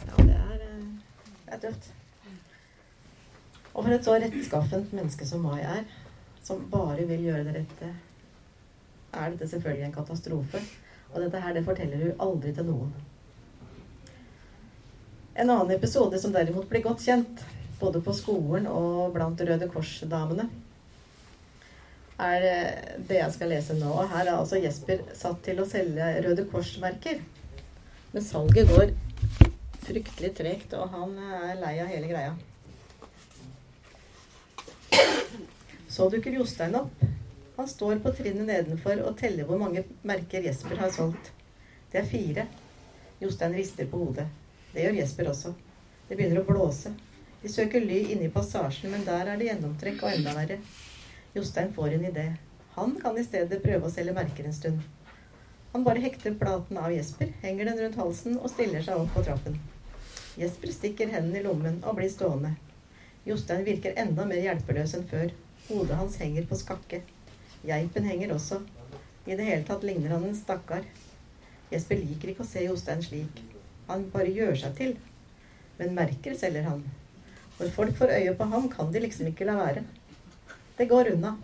Ja, 0.08 0.16
det 0.18 0.38
er, 0.38 0.64
eh, 0.70 0.88
det 1.44 1.58
er 1.58 1.62
tøft. 1.68 1.92
Og 3.74 3.84
for 3.84 3.92
et 3.96 4.06
så 4.06 4.18
rettskaffent 4.20 4.94
menneske 4.94 5.26
som 5.26 5.46
Mai 5.48 5.62
er, 5.62 5.86
som 6.44 6.66
bare 6.72 7.08
vil 7.10 7.24
gjøre 7.30 7.46
det 7.48 7.56
rette, 7.62 7.94
er 9.14 9.34
dette 9.34 9.48
selvfølgelig 9.52 9.88
en 9.88 9.96
katastrofe. 9.96 10.62
Og 11.14 11.22
dette 11.22 11.42
her, 11.42 11.54
det 11.54 11.66
forteller 11.66 12.08
hun 12.08 12.24
aldri 12.26 12.54
til 12.54 12.68
noen. 12.68 12.94
En 15.34 15.50
annen 15.50 15.74
episode 15.74 16.20
som 16.22 16.34
derimot 16.34 16.68
blir 16.70 16.84
godt 16.86 17.02
kjent, 17.06 17.42
både 17.80 18.02
på 18.06 18.14
skolen 18.16 18.68
og 18.70 19.14
blant 19.16 19.42
Røde 19.42 19.70
Kors-damene, 19.72 20.46
er 22.24 22.46
eh, 22.46 22.98
det 23.10 23.18
jeg 23.18 23.34
skal 23.34 23.50
lese 23.50 23.76
nå. 23.80 23.94
Her 24.12 24.28
er 24.28 24.36
altså 24.36 24.62
Jesper 24.62 25.02
satt 25.18 25.42
til 25.46 25.62
å 25.62 25.68
selge 25.70 26.12
Røde 26.26 26.46
Kors-merker. 26.52 27.22
Men 28.14 28.26
salget 28.26 28.70
går 28.70 28.94
fryktelig 29.84 30.32
tregt, 30.38 30.76
og 30.78 30.94
han 30.94 31.18
er 31.18 31.58
lei 31.60 31.74
av 31.82 31.90
hele 31.90 32.12
greia. 32.12 32.36
Så 35.90 36.08
dukker 36.14 36.38
Jostein 36.38 36.78
opp. 36.78 37.02
Han 37.56 37.68
står 37.68 38.00
på 38.02 38.12
trinnet 38.18 38.48
nedenfor 38.48 39.02
og 39.06 39.18
teller 39.20 39.46
hvor 39.46 39.62
mange 39.62 39.84
merker 40.02 40.46
Jesper 40.46 40.80
har 40.82 40.94
solgt. 40.94 41.32
Det 41.92 42.02
er 42.02 42.10
fire. 42.10 42.48
Jostein 43.22 43.54
rister 43.54 43.90
på 43.90 44.00
hodet. 44.02 44.26
Det 44.74 44.86
gjør 44.86 44.98
Jesper 45.04 45.30
også. 45.30 45.54
Det 46.08 46.18
begynner 46.18 46.42
å 46.42 46.48
blåse. 46.48 46.94
De 47.44 47.52
søker 47.52 47.84
ly 47.84 48.00
inne 48.14 48.26
i 48.30 48.34
passasjen, 48.34 48.90
men 48.92 49.06
der 49.06 49.30
er 49.30 49.38
det 49.38 49.52
gjennomtrekk 49.52 50.02
og 50.02 50.16
enda 50.16 50.34
verre. 50.34 50.58
Jostein 51.36 51.74
får 51.76 51.94
en 51.94 52.10
idé. 52.10 52.26
Han 52.74 52.98
kan 53.02 53.18
i 53.18 53.26
stedet 53.28 53.62
prøve 53.62 53.86
å 53.86 53.94
selge 53.94 54.18
merker 54.18 54.50
en 54.50 54.58
stund. 54.58 54.82
Han 55.74 55.86
bare 55.86 56.02
hekter 56.02 56.34
platen 56.38 56.78
av 56.78 56.94
Jesper, 56.94 57.34
henger 57.42 57.70
den 57.70 57.80
rundt 57.82 58.02
halsen 58.02 58.38
og 58.40 58.50
stiller 58.50 58.82
seg 58.86 58.98
opp 59.02 59.14
på 59.14 59.24
trappen. 59.26 59.60
Jesper 60.38 60.74
stikker 60.74 61.14
hendene 61.14 61.40
i 61.42 61.46
lommen 61.46 61.80
og 61.86 62.00
blir 62.00 62.10
stående. 62.10 62.56
Jostein 63.26 63.66
virker 63.66 63.94
enda 64.02 64.26
mer 64.30 64.42
hjelpeløs 64.42 64.98
enn 64.98 65.06
før. 65.10 65.34
Hodet 65.68 65.98
hans 66.00 66.18
henger 66.22 66.46
på 66.50 66.58
skakke. 66.60 67.04
Geipen 67.64 68.08
henger 68.10 68.34
også. 68.36 68.60
I 69.26 69.38
det 69.40 69.48
hele 69.48 69.64
tatt 69.68 69.86
ligner 69.88 70.12
han 70.16 70.26
en 70.28 70.36
stakkar. 70.36 70.84
Jesper 71.72 72.02
liker 72.02 72.34
ikke 72.34 72.44
å 72.44 72.50
se 72.50 72.66
Jostein 72.66 73.04
slik. 73.06 73.40
Han 73.88 74.10
bare 74.12 74.34
gjør 74.36 74.58
seg 74.66 74.76
til. 74.80 74.94
Men 75.80 75.96
merker 75.96 76.36
selger 76.38 76.68
han. 76.68 76.84
Når 77.60 77.72
folk 77.76 77.96
får 77.98 78.14
øye 78.18 78.36
på 78.38 78.48
ham, 78.52 78.68
kan 78.70 78.92
de 78.92 79.02
liksom 79.04 79.30
ikke 79.30 79.48
la 79.48 79.56
være. 79.62 79.84
Det 80.78 80.90
går 80.90 81.14
unna. 81.14 81.38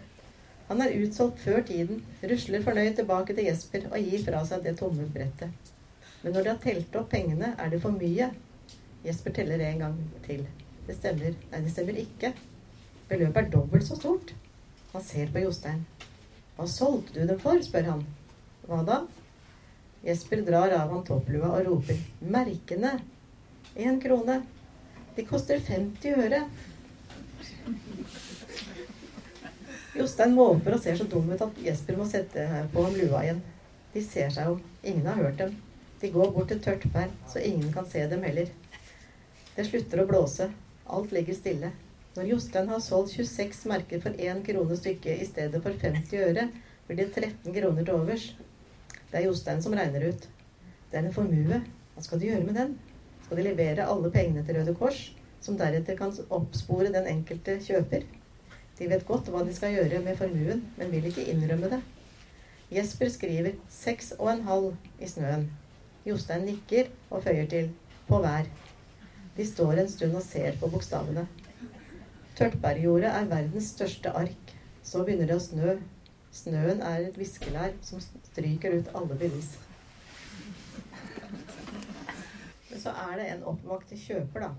Han 0.69 0.84
er 0.84 0.93
utsolgt 1.01 1.39
før 1.41 1.63
tiden, 1.65 2.03
rusler 2.32 2.62
fornøyd 2.65 2.99
tilbake 2.99 3.34
til 3.34 3.47
Jesper 3.47 3.88
og 3.89 3.97
gir 4.05 4.21
fra 4.25 4.43
seg 4.45 4.65
det 4.65 4.75
tomme 4.77 5.08
brettet. 5.13 5.71
Men 6.21 6.36
når 6.36 6.43
de 6.43 6.51
har 6.51 6.62
telt 6.62 6.97
opp 6.99 7.10
pengene, 7.13 7.53
er 7.58 7.71
det 7.71 7.79
for 7.82 7.95
mye. 7.95 8.27
Jesper 9.05 9.34
teller 9.34 9.63
en 9.65 9.86
gang 9.86 9.95
til. 10.27 10.43
Det 10.86 10.97
stemmer. 10.97 11.38
Nei, 11.53 11.63
det 11.63 11.73
stemmer 11.73 12.03
ikke. 12.03 12.34
Beløpet 13.10 13.45
er 13.45 13.51
dobbelt 13.55 13.88
så 13.88 13.97
stort. 13.97 14.36
Han 14.91 15.05
ser 15.05 15.32
på 15.34 15.45
Jostein. 15.45 15.86
Hva 16.59 16.65
solgte 16.67 17.13
du 17.15 17.23
dem 17.23 17.37
for? 17.39 17.55
spør 17.63 17.85
han. 17.87 18.01
Hva 18.67 18.81
da? 18.83 18.95
Jesper 20.03 20.41
drar 20.43 20.73
av 20.75 20.91
han 20.91 21.05
topplua 21.07 21.53
og 21.55 21.69
roper 21.69 22.01
'Merkene! 22.19 22.91
Én 23.79 24.01
krone! 24.03 24.41
De 25.15 25.23
koster 25.29 25.63
50 25.63 26.19
øre!' 26.25 26.41
Jostein 29.95 30.35
måper 30.35 30.75
og 30.75 30.83
ser 30.83 30.99
så 30.99 31.07
dum 31.07 31.31
ut 31.31 31.47
at 31.47 31.63
Jesper 31.63 31.95
må 31.95 32.11
sette 32.11 32.43
på 32.75 32.83
ham 32.83 32.99
lua 32.99 33.23
igjen. 33.23 33.43
De 33.95 34.03
ser 34.03 34.29
seg 34.35 34.51
om. 34.51 34.61
Ingen 34.83 35.07
har 35.07 35.23
hørt 35.23 35.39
dem. 35.39 35.55
De 36.01 36.11
går 36.11 36.31
bort 36.35 36.51
til 36.51 36.59
tørt 36.59 36.91
bær, 36.91 37.07
så 37.31 37.39
ingen 37.39 37.71
kan 37.71 37.87
se 37.87 38.03
dem 38.07 38.27
heller. 38.27 38.51
Det 39.55 39.67
slutter 39.71 40.03
å 40.03 40.11
blåse. 40.11 40.51
Alt 40.91 41.15
ligger 41.15 41.39
stille. 41.39 41.71
Når 42.19 42.27
Jostein 42.34 42.67
har 42.67 42.82
solgt 42.84 43.13
26 43.15 43.69
merker 43.71 44.01
for 44.03 44.12
1 44.19 44.41
krone 44.43 44.75
stykket 44.75 45.21
i 45.23 45.27
stedet 45.29 45.62
for 45.63 45.71
50 45.71 46.17
øre, 46.19 46.49
blir 46.89 46.97
det 46.99 47.13
13 47.15 47.53
kroner 47.55 47.86
til 47.88 47.95
overs. 47.95 48.25
Det 49.08 49.21
er 49.21 49.23
Jostein 49.23 49.63
som 49.63 49.75
regner 49.77 50.03
ut. 50.10 50.27
Det 50.91 50.99
er 50.99 51.08
en 51.08 51.15
formue. 51.15 51.62
Hva 51.93 52.03
skal 52.03 52.19
de 52.19 52.27
gjøre 52.27 52.43
med 52.43 52.60
den? 52.60 52.75
Skal 53.23 53.39
de 53.39 53.47
levere 53.47 53.88
alle 53.88 54.12
pengene 54.12 54.43
til 54.43 54.60
Røde 54.60 54.75
Kors, 54.75 54.99
som 55.39 55.55
deretter 55.55 55.95
kan 55.95 56.12
oppspore 56.27 56.91
den 56.91 57.08
enkelte 57.08 57.55
kjøper? 57.63 58.03
De 58.75 58.91
vet 58.91 59.08
godt 59.08 59.32
hva 59.32 59.47
de 59.47 59.55
skal 59.55 59.79
gjøre 59.79 60.03
med 60.03 60.19
formuen, 60.19 60.67
men 60.75 60.91
vil 60.91 61.08
ikke 61.08 61.23
innrømme 61.32 61.71
det. 61.71 61.84
Jesper 62.75 63.15
skriver 63.15 63.55
seks 63.71 64.12
og 64.19 64.34
en 64.34 64.47
halv 64.49 64.73
i 64.99 65.08
snøen. 65.08 65.47
Jostein 66.03 66.49
nikker 66.51 66.91
og 67.08 67.23
føyer 67.23 67.47
til 67.47 67.71
på 68.12 68.19
hver. 68.19 68.51
De 69.39 69.53
står 69.55 69.77
en 69.79 69.95
stund 69.95 70.19
og 70.19 70.25
ser 70.27 70.60
på 70.60 70.67
bokstavene. 70.67 71.29
Tørtbergjordet 72.39 73.10
er 73.12 73.25
verdens 73.28 73.73
største 73.73 74.12
ark. 74.15 74.54
Så 74.84 75.04
begynner 75.04 75.28
det 75.28 75.36
å 75.36 75.43
snø. 75.43 75.73
Snøen 76.32 76.80
er 76.86 77.10
et 77.10 77.17
viskelær 77.19 77.73
som 77.84 77.99
stryker 77.99 78.78
ut 78.80 78.91
alle 78.95 79.17
bevis. 79.19 79.58
Men 82.69 82.80
så 82.80 82.93
er 83.10 83.19
det 83.19 83.28
en 83.34 83.43
oppvakt 83.52 83.91
kjøper, 83.97 84.45
da, 84.45 84.54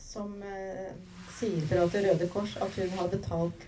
som 0.00 0.34
eh, 0.42 0.90
sier 1.36 1.62
fra 1.70 1.86
til 1.92 2.08
Røde 2.08 2.26
Kors 2.32 2.56
at 2.64 2.80
hun 2.80 2.98
har 2.98 3.12
betalt 3.12 3.66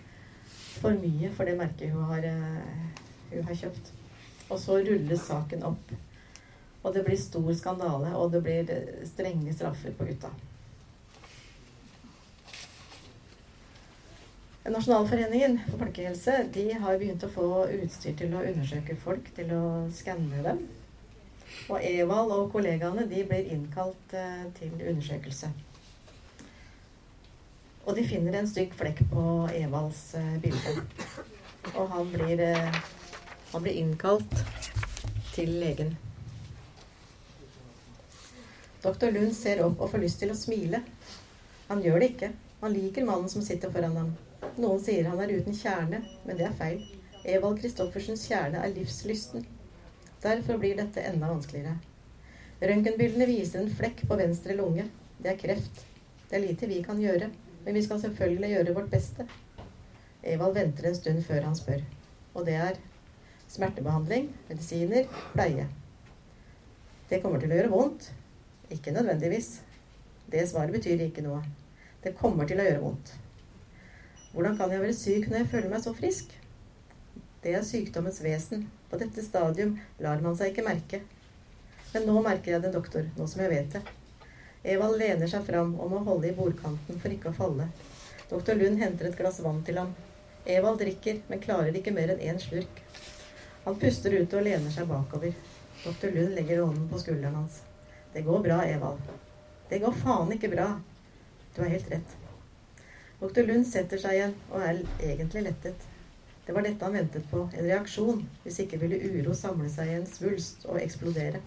for 0.80 0.98
mye 0.98 1.30
for 1.36 1.46
det 1.46 1.54
merket 1.60 1.94
hun 1.94 2.10
har, 2.10 2.24
eh, 2.24 3.06
hun 3.30 3.46
har 3.46 3.62
kjøpt. 3.62 3.94
Og 4.48 4.58
så 4.58 4.82
rulles 4.82 5.26
saken 5.28 5.66
opp. 5.70 5.94
Og 6.82 6.94
det 6.94 7.04
blir 7.06 7.20
stor 7.20 7.50
skandale, 7.54 8.14
og 8.16 8.32
det 8.34 8.42
blir 8.42 8.74
eh, 8.74 9.02
strenge 9.06 9.54
straffer 9.54 9.94
på 9.94 10.10
gutta. 10.10 10.34
Nasjonalforeningen 14.68 15.60
for 15.64 15.78
folkehelse 15.80 16.32
de 16.52 16.66
har 16.82 16.98
begynt 17.00 17.22
å 17.24 17.30
få 17.32 17.46
utstyr 17.72 18.16
til 18.18 18.34
å 18.36 18.42
undersøke 18.44 18.96
folk, 19.00 19.30
til 19.36 19.54
å 19.56 19.62
skanne 19.94 20.42
dem. 20.44 20.60
Og 21.72 21.80
Evald 21.84 22.34
og 22.34 22.50
kollegaene 22.52 23.06
de 23.08 23.22
blir 23.28 23.48
innkalt 23.54 24.12
eh, 24.12 24.44
til 24.58 24.74
undersøkelse. 24.76 25.48
Og 27.86 27.96
de 27.96 28.04
finner 28.04 28.36
en 28.36 28.50
stygg 28.50 28.76
flekk 28.76 29.00
på 29.08 29.24
Evalds 29.56 30.02
eh, 30.20 30.36
bilde. 30.44 30.76
Og 31.72 31.88
han 31.94 32.12
blir, 32.12 32.44
eh, 32.50 32.78
han 33.54 33.64
blir 33.64 33.80
innkalt 33.80 34.36
til 35.32 35.56
legen. 35.62 35.96
Doktor 38.84 39.16
Lund 39.16 39.32
ser 39.32 39.64
opp 39.64 39.80
og 39.80 39.94
får 39.94 40.04
lyst 40.04 40.20
til 40.20 40.36
å 40.36 40.38
smile. 40.38 40.84
Han 41.72 41.80
gjør 41.84 42.02
det 42.04 42.14
ikke. 42.14 42.34
Han 42.60 42.76
liker 42.76 43.08
mannen 43.08 43.32
som 43.32 43.44
sitter 43.44 43.72
foran 43.72 43.96
ham. 43.96 44.16
Noen 44.58 44.80
sier 44.82 45.06
han 45.06 45.20
er 45.22 45.30
uten 45.38 45.54
kjerne, 45.54 46.00
men 46.26 46.38
det 46.38 46.48
er 46.48 46.56
feil. 46.58 46.80
Evald 47.28 47.60
Kristoffersens 47.60 48.24
kjerne 48.26 48.58
er 48.64 48.72
livslysten. 48.74 49.44
Derfor 50.22 50.58
blir 50.58 50.74
dette 50.78 51.04
enda 51.06 51.28
vanskeligere. 51.30 51.76
Røntgenbildene 52.58 53.28
viser 53.30 53.62
en 53.62 53.70
flekk 53.70 54.02
på 54.10 54.18
venstre 54.18 54.56
lunge. 54.58 54.88
Det 55.22 55.30
er 55.30 55.38
kreft. 55.38 55.84
Det 56.26 56.40
er 56.40 56.42
lite 56.42 56.66
vi 56.70 56.80
kan 56.82 56.98
gjøre, 56.98 57.28
men 57.64 57.78
vi 57.78 57.84
skal 57.86 58.00
selvfølgelig 58.02 58.50
gjøre 58.56 58.74
vårt 58.80 58.90
beste. 58.90 59.28
Evald 60.26 60.58
venter 60.58 60.90
en 60.90 60.98
stund 60.98 61.22
før 61.28 61.46
han 61.46 61.54
spør. 61.56 61.86
Og 62.34 62.50
det 62.50 62.58
er 62.58 62.82
smertebehandling, 63.48 64.26
medisiner, 64.50 65.06
pleie. 65.36 65.68
Det 67.08 67.22
kommer 67.22 67.38
til 67.38 67.54
å 67.54 67.60
gjøre 67.60 67.72
vondt. 67.76 68.10
Ikke 68.74 68.92
nødvendigvis. 68.92 69.60
Det 70.28 70.42
svaret 70.50 70.74
betyr 70.74 71.06
ikke 71.06 71.22
noe. 71.24 71.44
Det 72.02 72.16
kommer 72.18 72.50
til 72.50 72.58
å 72.58 72.66
gjøre 72.66 72.82
vondt. 72.82 73.14
Hvordan 74.32 74.58
kan 74.58 74.72
jeg 74.72 74.82
være 74.82 74.96
syk 74.96 75.28
når 75.28 75.40
jeg 75.40 75.50
føler 75.52 75.70
meg 75.72 75.84
så 75.84 75.94
frisk? 75.96 76.34
Det 77.42 77.54
er 77.54 77.64
sykdommens 77.64 78.18
vesen. 78.20 78.66
På 78.90 78.98
dette 79.00 79.22
stadium 79.24 79.78
lar 80.04 80.20
man 80.24 80.36
seg 80.36 80.52
ikke 80.52 80.66
merke. 80.66 81.00
Men 81.94 82.04
nå 82.04 82.18
merker 82.24 82.54
jeg 82.54 82.64
det, 82.64 82.74
doktor, 82.74 83.06
nå 83.16 83.28
som 83.30 83.40
jeg 83.44 83.52
vet 83.54 83.78
det. 83.78 83.82
Evald 84.68 84.98
lener 85.00 85.30
seg 85.30 85.46
fram 85.46 85.72
og 85.80 85.92
må 85.92 86.02
holde 86.04 86.28
i 86.28 86.34
bordkanten 86.36 87.00
for 87.00 87.14
ikke 87.14 87.32
å 87.32 87.38
falle. 87.38 87.70
Doktor 88.28 88.58
Lund 88.60 88.82
henter 88.82 89.08
et 89.08 89.16
glass 89.16 89.40
vann 89.40 89.62
til 89.64 89.80
ham. 89.80 89.94
Evald 90.44 90.82
drikker, 90.82 91.22
men 91.30 91.40
klarer 91.40 91.80
ikke 91.80 91.94
mer 91.96 92.12
enn 92.12 92.20
én 92.28 92.42
slurk. 92.42 92.82
Han 93.64 93.80
puster 93.80 94.12
ut 94.18 94.36
og 94.36 94.44
lener 94.44 94.74
seg 94.74 94.90
bakover. 94.90 95.32
Doktor 95.86 96.12
Lund 96.12 96.36
legger 96.36 96.64
hånden 96.66 96.88
på 96.92 97.00
skulderen 97.00 97.40
hans. 97.40 97.62
Det 98.12 98.26
går 98.28 98.44
bra, 98.44 98.60
Evald. 98.68 99.00
Det 99.70 99.80
går 99.80 100.00
faen 100.04 100.36
ikke 100.36 100.52
bra. 100.52 100.72
Du 101.54 101.62
har 101.64 101.72
helt 101.72 101.92
rett. 101.96 102.18
Doktor 103.18 103.48
Lund 103.48 103.66
setter 103.66 103.98
seg 103.98 104.14
igjen 104.14 104.34
og 104.52 104.62
er 104.62 104.76
egentlig 105.02 105.40
lettet. 105.48 105.86
Det 106.46 106.54
var 106.54 106.62
dette 106.62 106.86
han 106.86 106.94
ventet 106.94 107.24
på. 107.26 107.40
En 107.50 107.66
reaksjon. 107.66 108.20
Hvis 108.44 108.60
ikke 108.62 108.78
ville 108.78 109.00
uro 109.10 109.32
samle 109.34 109.66
seg 109.72 109.90
i 109.90 109.96
en 109.98 110.06
svulst 110.06 110.62
og 110.70 110.78
eksplodere. 110.78 111.40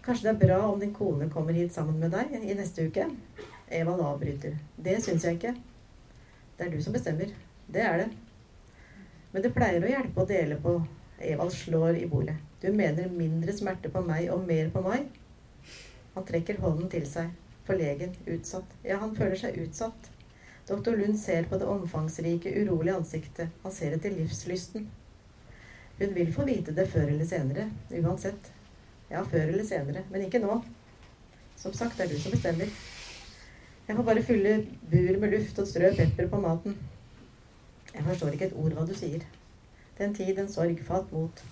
Kanskje 0.00 0.24
det 0.24 0.30
er 0.32 0.38
bra 0.40 0.60
om 0.70 0.80
din 0.80 0.94
kone 0.96 1.28
kommer 1.30 1.52
hit 1.52 1.74
sammen 1.76 2.00
med 2.00 2.14
deg 2.16 2.32
i 2.40 2.56
neste 2.56 2.86
uke? 2.88 3.04
Evald 3.68 4.00
avbryter. 4.00 4.56
Det 4.80 4.96
syns 5.04 5.26
jeg 5.28 5.36
ikke. 5.36 5.52
Det 6.56 6.66
er 6.66 6.72
du 6.72 6.80
som 6.82 6.96
bestemmer. 6.96 7.34
Det 7.68 7.82
er 7.84 8.00
det. 8.00 8.08
Men 9.34 9.44
det 9.44 9.52
pleier 9.54 9.84
å 9.84 9.90
hjelpe 9.92 10.24
å 10.24 10.30
dele 10.30 10.56
på. 10.64 10.78
Evald 11.20 11.52
slår 11.52 12.00
i 12.00 12.08
bordet. 12.08 12.38
Du 12.64 12.70
mener 12.72 13.12
mindre 13.12 13.52
smerte 13.56 13.92
på 13.92 14.00
meg 14.08 14.32
og 14.32 14.48
mer 14.48 14.72
på 14.72 14.80
meg? 14.88 15.04
Han 16.16 16.26
trekker 16.26 16.64
hånden 16.64 16.88
til 16.96 17.04
seg. 17.06 17.28
Forlegen. 17.68 18.16
Utsatt. 18.24 18.72
Ja, 18.88 18.98
han 19.04 19.12
føler 19.14 19.36
seg 19.38 19.60
utsatt. 19.60 20.10
Doktor 20.70 20.96
Lund 20.96 21.18
ser 21.18 21.48
på 21.50 21.58
det 21.58 21.66
omfangsrike, 21.66 22.52
urolige 22.62 22.94
ansiktet. 22.94 23.48
Han 23.62 23.72
ser 23.74 23.96
etter 23.96 24.12
livslysten. 24.14 24.84
Hun 25.98 26.14
vil 26.14 26.30
få 26.34 26.44
vite 26.46 26.72
det 26.76 26.86
før 26.92 27.08
eller 27.10 27.26
senere. 27.26 27.64
Uansett. 27.90 28.52
Ja, 29.10 29.24
før 29.24 29.50
eller 29.50 29.66
senere. 29.66 30.04
Men 30.12 30.28
ikke 30.28 30.38
nå. 30.38 30.60
Som 31.58 31.74
sagt, 31.74 31.98
det 31.98 32.06
er 32.06 32.14
du 32.14 32.22
som 32.22 32.36
bestemmer. 32.36 32.70
Jeg 33.88 33.96
får 33.96 34.06
bare 34.06 34.22
fylle 34.22 34.54
bur 34.92 35.18
med 35.18 35.34
luft 35.34 35.58
og 35.58 35.66
strø 35.66 35.90
pepper 35.96 36.30
på 36.30 36.40
maten. 36.40 36.78
Jeg 37.94 38.06
forstår 38.06 38.36
ikke 38.36 38.52
et 38.52 38.58
ord 38.62 38.78
hva 38.78 38.86
du 38.86 38.94
sier. 38.94 39.26
Den 39.98 40.14
tid, 40.14 40.38
en 40.38 40.48
sorg, 40.48 40.78
falt 40.86 41.10
mot. 41.12 41.42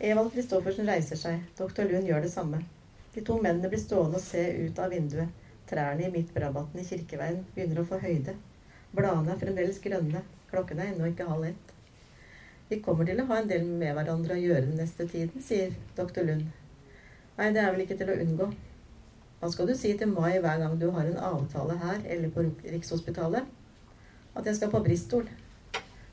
Evald 0.00 0.32
Kristoffersen 0.32 0.88
reiser 0.88 1.20
seg. 1.20 1.44
Doktor 1.58 1.84
Lund 1.92 2.08
gjør 2.08 2.24
det 2.24 2.32
samme. 2.32 2.64
De 3.12 3.20
to 3.20 3.36
mennene 3.36 3.68
blir 3.68 3.84
stående 3.84 4.16
og 4.16 4.24
se 4.24 4.48
ut 4.64 4.80
av 4.80 4.96
vinduet. 4.96 5.28
Trærne 5.66 6.06
i 6.06 6.12
midtrabatten 6.14 6.80
i 6.80 6.86
Kirkeveien 6.86 7.40
begynner 7.54 7.82
å 7.82 7.88
få 7.88 7.98
høyde. 8.02 8.36
Bladene 8.94 9.34
er 9.34 9.40
fremdeles 9.40 9.80
grønne. 9.82 10.22
Klokken 10.50 10.78
er 10.78 10.92
ennå 10.92 11.08
ikke 11.10 11.26
halv 11.26 11.48
ett. 11.48 11.72
Vi 12.68 12.78
kommer 12.82 13.06
til 13.06 13.20
å 13.22 13.26
ha 13.28 13.40
en 13.40 13.50
del 13.50 13.66
med 13.66 13.94
hverandre 13.94 14.34
å 14.34 14.42
gjøre 14.42 14.68
den 14.68 14.78
neste 14.80 15.06
tiden, 15.10 15.42
sier 15.42 15.74
doktor 15.98 16.26
Lund. 16.26 16.48
Nei, 17.36 17.50
det 17.54 17.62
er 17.62 17.74
vel 17.74 17.84
ikke 17.84 17.98
til 17.98 18.10
å 18.10 18.16
unngå. 18.22 18.48
Hva 19.40 19.50
skal 19.52 19.68
du 19.68 19.74
si 19.76 19.92
til 19.98 20.10
Mai 20.10 20.38
hver 20.40 20.62
gang 20.62 20.78
du 20.80 20.86
har 20.94 21.06
en 21.06 21.20
avtale 21.28 21.76
her 21.82 22.00
eller 22.14 22.32
på 22.34 22.46
Rikshospitalet? 22.64 23.50
At 24.36 24.48
jeg 24.48 24.58
skal 24.58 24.72
på 24.72 24.80
Bristol? 24.86 25.28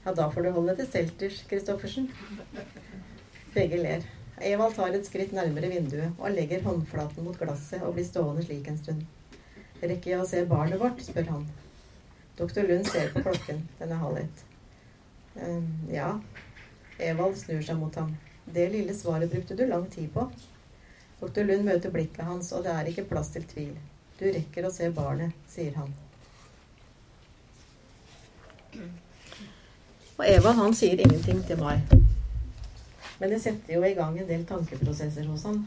Ja, 0.04 0.12
da 0.12 0.28
får 0.30 0.44
du 0.44 0.52
holde 0.58 0.76
til 0.78 0.90
Selters, 0.92 1.40
Christoffersen. 1.48 2.10
Begge 3.54 3.80
ler. 3.80 4.06
Evald 4.44 4.76
tar 4.76 4.94
et 4.98 5.08
skritt 5.08 5.34
nærmere 5.34 5.70
vinduet 5.72 6.18
og 6.20 6.34
legger 6.34 6.66
håndflaten 6.66 7.24
mot 7.24 7.38
glasset 7.40 7.86
og 7.86 7.96
blir 7.96 8.08
stående 8.08 8.44
slik 8.44 8.68
en 8.68 8.82
stund. 8.82 9.06
Rekker 9.84 10.14
jeg 10.14 10.22
å 10.24 10.28
se 10.28 10.46
barnet 10.48 10.80
vårt? 10.80 11.02
spør 11.04 11.28
han. 11.28 11.48
Doktor 12.38 12.64
Lund 12.68 12.88
ser 12.88 13.12
på 13.14 13.22
klokken. 13.26 13.66
Den 13.80 13.92
er 13.92 14.02
halv 14.02 14.18
ett. 14.22 14.44
Um, 15.36 15.68
ja. 15.92 16.14
Evald 17.04 17.36
snur 17.38 17.62
seg 17.66 17.78
mot 17.78 17.96
ham. 18.00 18.16
Det 18.46 18.70
lille 18.72 18.96
svaret 18.96 19.32
brukte 19.32 19.58
du 19.60 19.66
lang 19.68 19.86
tid 19.92 20.08
på. 20.14 20.28
Doktor 21.20 21.44
Lund 21.44 21.68
møter 21.68 21.92
blikket 21.92 22.24
hans, 22.26 22.52
og 22.56 22.64
det 22.64 22.72
er 22.74 22.90
ikke 22.90 23.10
plass 23.12 23.34
til 23.36 23.46
tvil. 23.50 23.76
Du 24.20 24.26
rekker 24.26 24.66
å 24.66 24.72
se 24.74 24.90
barnet, 24.94 25.36
sier 25.52 25.76
han. 25.76 25.94
Og 30.18 30.26
Evald, 30.28 30.58
han 30.58 30.76
sier 30.78 31.02
ingenting 31.02 31.44
til 31.48 31.60
meg. 31.62 31.84
Men 33.20 33.32
det 33.34 33.42
setter 33.44 33.78
jo 33.78 33.86
i 33.86 33.96
gang 33.98 34.18
en 34.20 34.30
del 34.30 34.46
tankeprosesser 34.48 35.28
hos 35.30 35.46
ham. 35.48 35.64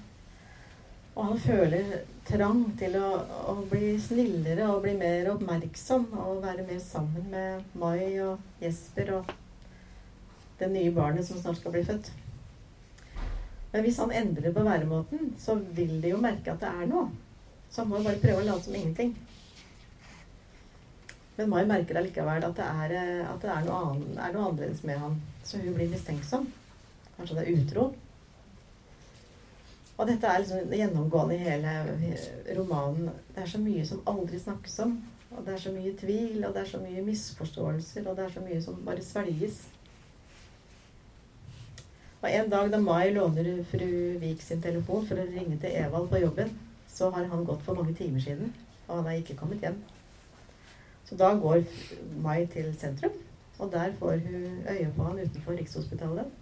Og 1.16 1.30
han 1.30 1.38
føler 1.40 1.92
trang 2.28 2.60
til 2.76 2.98
å, 3.00 3.08
å, 3.48 3.54
bli 3.70 3.94
snillere 4.02 4.66
og 4.68 4.82
bli 4.84 4.92
mer 4.98 5.30
oppmerksom 5.32 6.10
og 6.12 6.42
være 6.44 6.66
mer 6.68 6.80
sammen 6.84 7.30
med 7.32 7.78
Mai 7.80 8.18
og 8.20 8.60
Jesper 8.60 9.14
og 9.16 9.30
det 10.60 10.68
nye 10.72 10.92
barnet 10.92 11.24
som 11.24 11.40
snart 11.40 11.60
skal 11.60 11.72
bli 11.72 11.84
født. 11.88 12.10
Men 13.72 13.84
hvis 13.84 14.02
han 14.02 14.12
endrer 14.12 14.52
på 14.52 14.64
væremåten, 14.64 15.32
så 15.40 15.56
vil 15.76 15.96
de 16.04 16.12
jo 16.12 16.20
merke 16.20 16.52
at 16.52 16.60
det 16.60 16.68
er 16.68 16.92
noe. 16.92 17.08
Så 17.70 17.82
han 17.82 17.90
må 17.90 18.04
bare 18.04 18.20
prøve 18.20 18.44
å 18.44 18.46
late 18.46 18.68
som 18.68 18.76
ingenting. 18.76 19.16
Men 21.36 21.52
Mai 21.52 21.62
merker 21.68 21.96
allikevel 22.00 22.44
at 22.44 22.56
det 22.60 22.66
er, 22.66 22.96
at 23.24 23.40
det 23.42 23.52
er, 23.52 23.66
noe, 23.66 23.80
annet, 23.88 24.16
er 24.20 24.36
noe 24.36 24.50
annerledes 24.50 24.84
med 24.88 25.00
han. 25.00 25.16
Så 25.44 25.60
hun 25.64 25.76
blir 25.76 25.88
mistenksom. 25.92 26.48
Kanskje 27.16 27.40
det 27.40 27.44
er 27.46 27.56
utro. 27.56 27.92
Og 29.96 30.08
dette 30.08 30.28
er 30.28 30.42
liksom 30.42 30.72
gjennomgående 30.76 31.36
i 31.36 31.44
hele 31.44 31.76
romanen. 32.58 33.08
Det 33.34 33.42
er 33.42 33.48
så 33.48 33.60
mye 33.62 33.84
som 33.88 34.02
aldri 34.06 34.40
snakkes 34.40 34.78
om. 34.84 34.98
Og 35.36 35.46
det 35.46 35.54
er 35.54 35.62
så 35.62 35.72
mye 35.72 35.94
tvil, 35.98 36.44
og 36.44 36.52
det 36.54 36.62
er 36.62 36.68
så 36.70 36.78
mye 36.80 37.02
misforståelser, 37.04 38.06
og 38.06 38.16
det 38.16 38.24
er 38.24 38.34
så 38.34 38.42
mye 38.44 38.60
som 38.62 38.78
bare 38.86 39.04
svelges. 39.04 39.64
Og 42.22 42.28
en 42.30 42.48
dag 42.50 42.70
da 42.72 42.78
Mai 42.80 43.10
låner 43.12 43.50
fru 43.70 43.88
Vik 44.22 44.42
sin 44.42 44.62
telefon 44.62 45.04
for 45.06 45.20
å 45.20 45.26
ringe 45.26 45.58
til 45.60 45.76
Evald 45.76 46.08
på 46.10 46.22
jobben, 46.22 46.54
så 46.88 47.10
har 47.12 47.28
han 47.32 47.44
gått 47.44 47.62
for 47.66 47.76
mange 47.76 47.94
timer 47.98 48.22
siden, 48.24 48.54
og 48.86 49.00
han 49.00 49.10
er 49.10 49.20
ikke 49.20 49.36
kommet 49.36 49.64
hjem. 49.64 49.76
Så 51.06 51.18
da 51.20 51.34
går 51.38 51.64
Mai 52.22 52.46
til 52.52 52.72
sentrum, 52.78 53.14
og 53.58 53.72
der 53.72 53.92
får 53.98 54.22
hun 54.24 54.62
øye 54.68 54.92
på 54.96 55.08
han 55.08 55.20
utenfor 55.20 55.58
Rikshospitalet. 55.58 56.32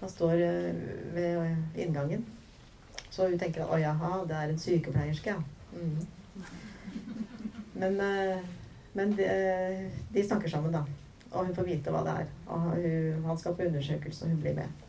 Han 0.00 0.10
står 0.10 0.32
eh, 0.32 0.74
ved 1.14 1.80
inngangen. 1.80 2.26
Så 3.14 3.28
hun 3.30 3.38
tenker 3.38 3.62
å 3.70 3.76
jaha, 3.78 4.24
det 4.26 4.34
er 4.34 4.50
en 4.50 4.58
sykepleierske, 4.58 5.36
ja. 5.36 5.42
Mm. 5.78 6.06
Men, 7.78 8.00
eh, 8.02 8.40
men 8.92 9.14
de, 9.14 9.28
de, 10.10 10.24
snakker 10.24 10.50
sammen, 10.50 10.74
da. 10.74 10.82
Og 11.30 11.46
hun 11.46 11.54
får 11.54 11.68
vite 11.68 11.94
hva 11.94 12.02
det 12.06 12.16
er. 12.24 12.32
Og 12.50 12.66
hun, 12.72 13.22
han 13.28 13.38
skal 13.38 13.54
på 13.54 13.68
undersøkelse, 13.68 14.24
og 14.24 14.34
hun 14.34 14.42
blir 14.42 14.58
med. 14.58 14.82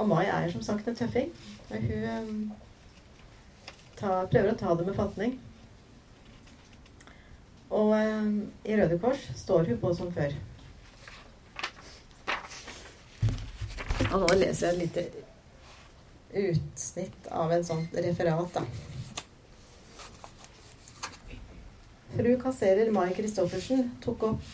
Og 0.00 0.08
Mai 0.08 0.24
er 0.24 0.48
som 0.52 0.64
sagt 0.64 0.88
en 0.88 0.96
tøffing. 0.96 1.28
Hun 1.68 1.92
eh, 2.00 2.34
ta, 4.00 4.24
prøver 4.32 4.54
å 4.54 4.58
ta 4.64 4.76
det 4.80 4.88
med 4.88 4.96
fatning. 4.96 5.36
Og 7.70 7.92
i 8.66 8.76
Røde 8.80 8.96
Kors 8.98 9.28
står 9.38 9.68
hun 9.68 9.82
på 9.84 9.92
som 9.94 10.08
før. 10.16 10.32
Og 14.10 14.22
nå 14.24 14.38
leser 14.40 14.72
jeg 14.72 14.72
et 14.72 14.80
lite 14.80 15.29
utsnitt 16.34 17.28
av 17.30 17.52
en 17.52 17.64
sånn 17.64 17.86
referat, 17.92 18.54
da. 18.54 18.64
Fru 22.10 22.34
kasserer 22.42 22.90
Mai 22.90 23.12
Christoffersen 23.14 23.90
tok 24.04 24.24
opp 24.26 24.48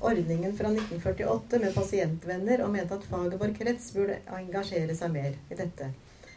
ordningen 0.00 0.56
fra 0.56 0.70
1948 0.72 1.60
med 1.60 1.74
pasientvenner 1.76 2.62
og 2.64 2.72
mente 2.72 2.96
at 2.96 3.04
faget 3.08 3.36
vår 3.40 3.52
krets 3.58 3.90
burde 3.96 4.16
engasjere 4.38 4.96
seg 4.96 5.12
mer 5.12 5.36
i 5.52 5.58
dette. 5.58 5.90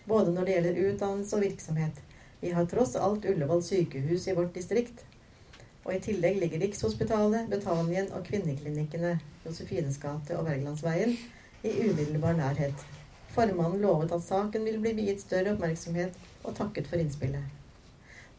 Både 0.07 0.33
når 0.35 0.45
det 0.47 0.57
gjelder 0.57 0.81
utdannelse 0.89 1.37
og 1.37 1.45
virksomhet. 1.45 2.01
Vi 2.41 2.51
har 2.53 2.67
tross 2.69 2.95
alt 2.99 3.25
Ullevål 3.25 3.63
sykehus 3.63 4.27
i 4.27 4.35
vårt 4.37 4.53
distrikt. 4.55 5.05
Og 5.87 5.95
i 5.95 6.01
tillegg 6.03 6.41
ligger 6.41 6.59
Rikshospitalet, 6.65 7.47
Betanien 7.47 8.11
og 8.11 8.27
kvinneklinikkene 8.27 9.15
Josefines 9.45 9.99
gate 10.03 10.35
og 10.35 10.49
Wergelandsveien 10.49 11.15
i 11.63 11.73
umiddelbar 11.87 12.35
nærhet. 12.35 12.96
Formannen 13.37 13.81
lovet 13.81 14.11
at 14.15 14.23
saken 14.25 14.63
ville 14.65 14.81
bli 14.81 14.95
viet 14.97 15.19
større 15.21 15.51
oppmerksomhet, 15.53 16.15
og 16.41 16.55
takket 16.57 16.87
for 16.89 16.97
innspillet. 16.97 17.43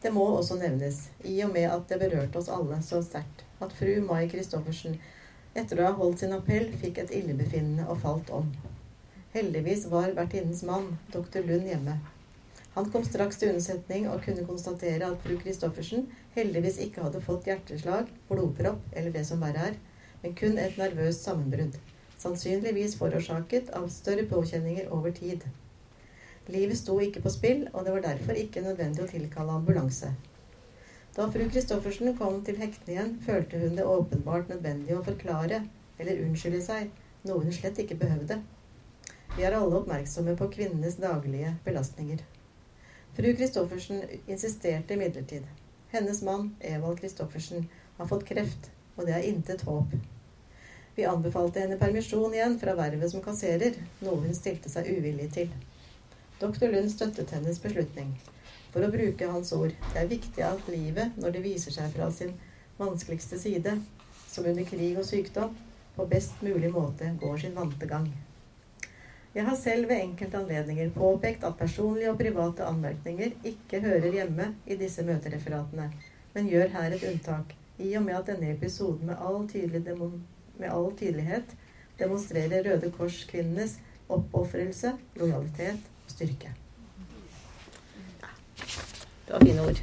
Det 0.03 0.09
må 0.11 0.25
også 0.27 0.57
nevnes, 0.59 0.97
i 1.23 1.37
og 1.45 1.53
med 1.53 1.69
at 1.71 1.85
det 1.87 1.99
berørte 2.01 2.41
oss 2.41 2.49
alle 2.51 2.81
så 2.83 2.99
sterkt, 3.05 3.45
at 3.63 3.71
fru 3.77 3.93
Mai 4.03 4.25
Christoffersen 4.31 4.97
etter 5.55 5.79
å 5.79 5.85
ha 5.87 5.93
holdt 5.95 6.19
sin 6.23 6.35
appell 6.35 6.67
fikk 6.81 6.99
et 6.99 7.13
illebefinnende 7.15 7.85
og 7.87 8.01
falt 8.03 8.31
om. 8.35 8.49
Heldigvis 9.31 9.85
var 9.93 10.11
vertinnens 10.17 10.65
mann, 10.67 10.89
doktor 11.13 11.47
Lund, 11.47 11.69
hjemme. 11.71 11.95
Han 12.75 12.91
kom 12.91 13.05
straks 13.07 13.39
til 13.39 13.53
unnsetning 13.53 14.09
og 14.11 14.25
kunne 14.25 14.43
konstatere 14.49 15.13
at 15.13 15.23
fru 15.23 15.37
Christoffersen 15.39 16.09
heldigvis 16.35 16.81
ikke 16.83 17.05
hadde 17.05 17.23
fått 17.23 17.47
hjerteslag, 17.47 18.11
blodpropp 18.27 18.83
eller 18.91 19.15
det 19.15 19.23
som 19.31 19.39
verre 19.47 19.71
er, 19.71 19.79
men 20.25 20.35
kun 20.35 20.59
et 20.59 20.75
nervøst 20.81 21.23
sammenbrudd 21.23 21.79
sannsynligvis 22.19 22.97
forårsaket 22.99 23.71
av 23.77 23.87
større 23.93 24.25
påkjenninger 24.29 24.91
over 24.95 25.11
tid. 25.15 25.45
Livet 26.49 26.77
sto 26.79 26.97
ikke 27.03 27.21
på 27.21 27.31
spill, 27.33 27.67
og 27.73 27.85
det 27.85 27.93
var 27.93 28.05
derfor 28.05 28.37
ikke 28.39 28.63
nødvendig 28.65 29.05
å 29.05 29.11
tilkalle 29.11 29.57
ambulanse. 29.59 30.11
Da 31.15 31.27
fru 31.29 31.45
Christoffersen 31.49 32.15
kom 32.17 32.41
til 32.45 32.57
hektene 32.61 32.95
igjen, 32.95 33.13
følte 33.25 33.59
hun 33.61 33.77
det 33.77 33.85
åpenbart 33.85 34.49
nødvendig 34.49 34.97
å 34.97 35.03
forklare 35.05 35.63
eller 35.99 36.21
unnskylde 36.25 36.61
seg, 36.63 36.89
noe 37.27 37.43
hun 37.43 37.53
slett 37.53 37.81
ikke 37.83 37.99
behøvde. 37.99 38.39
Vi 39.35 39.45
er 39.45 39.55
alle 39.57 39.81
oppmerksomme 39.81 40.35
på 40.39 40.49
kvinnenes 40.53 40.97
daglige 41.01 41.55
belastninger. 41.65 42.21
Fru 43.17 43.33
Christoffersen 43.35 44.03
insisterte 44.27 44.95
imidlertid. 44.95 45.45
Hennes 45.91 46.21
mann, 46.25 46.53
Evald 46.61 47.01
Christoffersen, 47.01 47.67
har 47.97 48.07
fått 48.07 48.25
kreft, 48.29 48.71
og 48.95 49.05
det 49.09 49.17
er 49.17 49.27
intet 49.27 49.65
håp. 49.67 49.93
Vi 50.99 51.05
anbefalte 51.05 51.61
henne 51.61 51.77
permisjon 51.79 52.33
igjen 52.33 52.57
fra 52.59 52.73
vervet 52.75 53.07
som 53.11 53.21
kasserer, 53.23 53.77
noe 54.03 54.19
hun 54.19 54.33
stilte 54.35 54.67
seg 54.67 54.89
uvillig 54.91 55.29
til. 55.31 55.51
Doktor 56.41 56.73
Lund 56.73 56.89
støttet 56.91 57.29
hennes 57.31 57.59
beslutning. 57.63 58.09
For 58.73 58.83
å 58.83 58.89
bruke 58.91 59.29
hans 59.31 59.53
ord, 59.55 59.71
det 59.93 60.01
er 60.01 60.09
viktig 60.09 60.43
at 60.43 60.65
livet, 60.67 61.13
når 61.15 61.37
det 61.37 61.43
viser 61.45 61.71
seg 61.71 61.93
fra 61.93 62.09
sin 62.11 62.33
vanskeligste 62.81 63.39
side, 63.39 63.77
som 64.27 64.49
under 64.51 64.67
krig 64.67 64.97
og 64.99 65.07
sykdom, 65.07 65.53
på 65.95 66.07
best 66.11 66.41
mulig 66.43 66.71
måte 66.73 67.13
går 67.21 67.37
sin 67.45 67.55
vante 67.55 67.87
gang. 67.87 68.09
Jeg 69.37 69.47
har 69.47 69.55
selv 69.61 69.87
ved 69.87 70.01
enkelte 70.01 70.41
anledninger 70.41 70.91
påpekt 70.97 71.45
at 71.47 71.55
personlige 71.61 72.11
og 72.11 72.19
private 72.19 72.67
anmerkninger 72.67 73.37
ikke 73.53 73.79
hører 73.85 74.17
hjemme 74.17 74.49
i 74.67 74.75
disse 74.83 75.07
møtereferatene, 75.07 75.87
men 76.35 76.51
gjør 76.51 76.75
her 76.75 76.97
et 76.97 77.07
unntak, 77.13 77.55
i 77.79 77.93
og 77.95 78.03
med 78.03 78.19
at 78.19 78.33
denne 78.33 78.51
episoden 78.57 79.13
med 79.13 79.23
all, 79.23 79.47
med 80.59 80.71
all 80.75 80.91
tydelighet 80.99 81.55
demonstrerer 81.99 82.63
Røde 82.63 82.91
Kors-kvinnenes 82.95 83.77
oppofrelse, 84.09 84.93
lojalitet 85.19 85.79
og 86.05 86.11
styrke. 86.11 86.53
Det 89.27 89.33
var 89.33 89.45
fine 89.45 89.61
ord. 89.61 89.81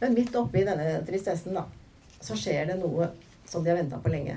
Men 0.00 0.14
midt 0.14 0.36
oppi 0.36 0.64
denne 0.66 0.98
tristessen, 1.08 1.56
da, 1.56 1.64
så 2.20 2.36
skjer 2.36 2.68
det 2.68 2.76
noe 2.82 3.08
som 3.48 3.64
de 3.64 3.72
har 3.72 3.78
venta 3.78 4.00
på 4.02 4.12
lenge. 4.12 4.36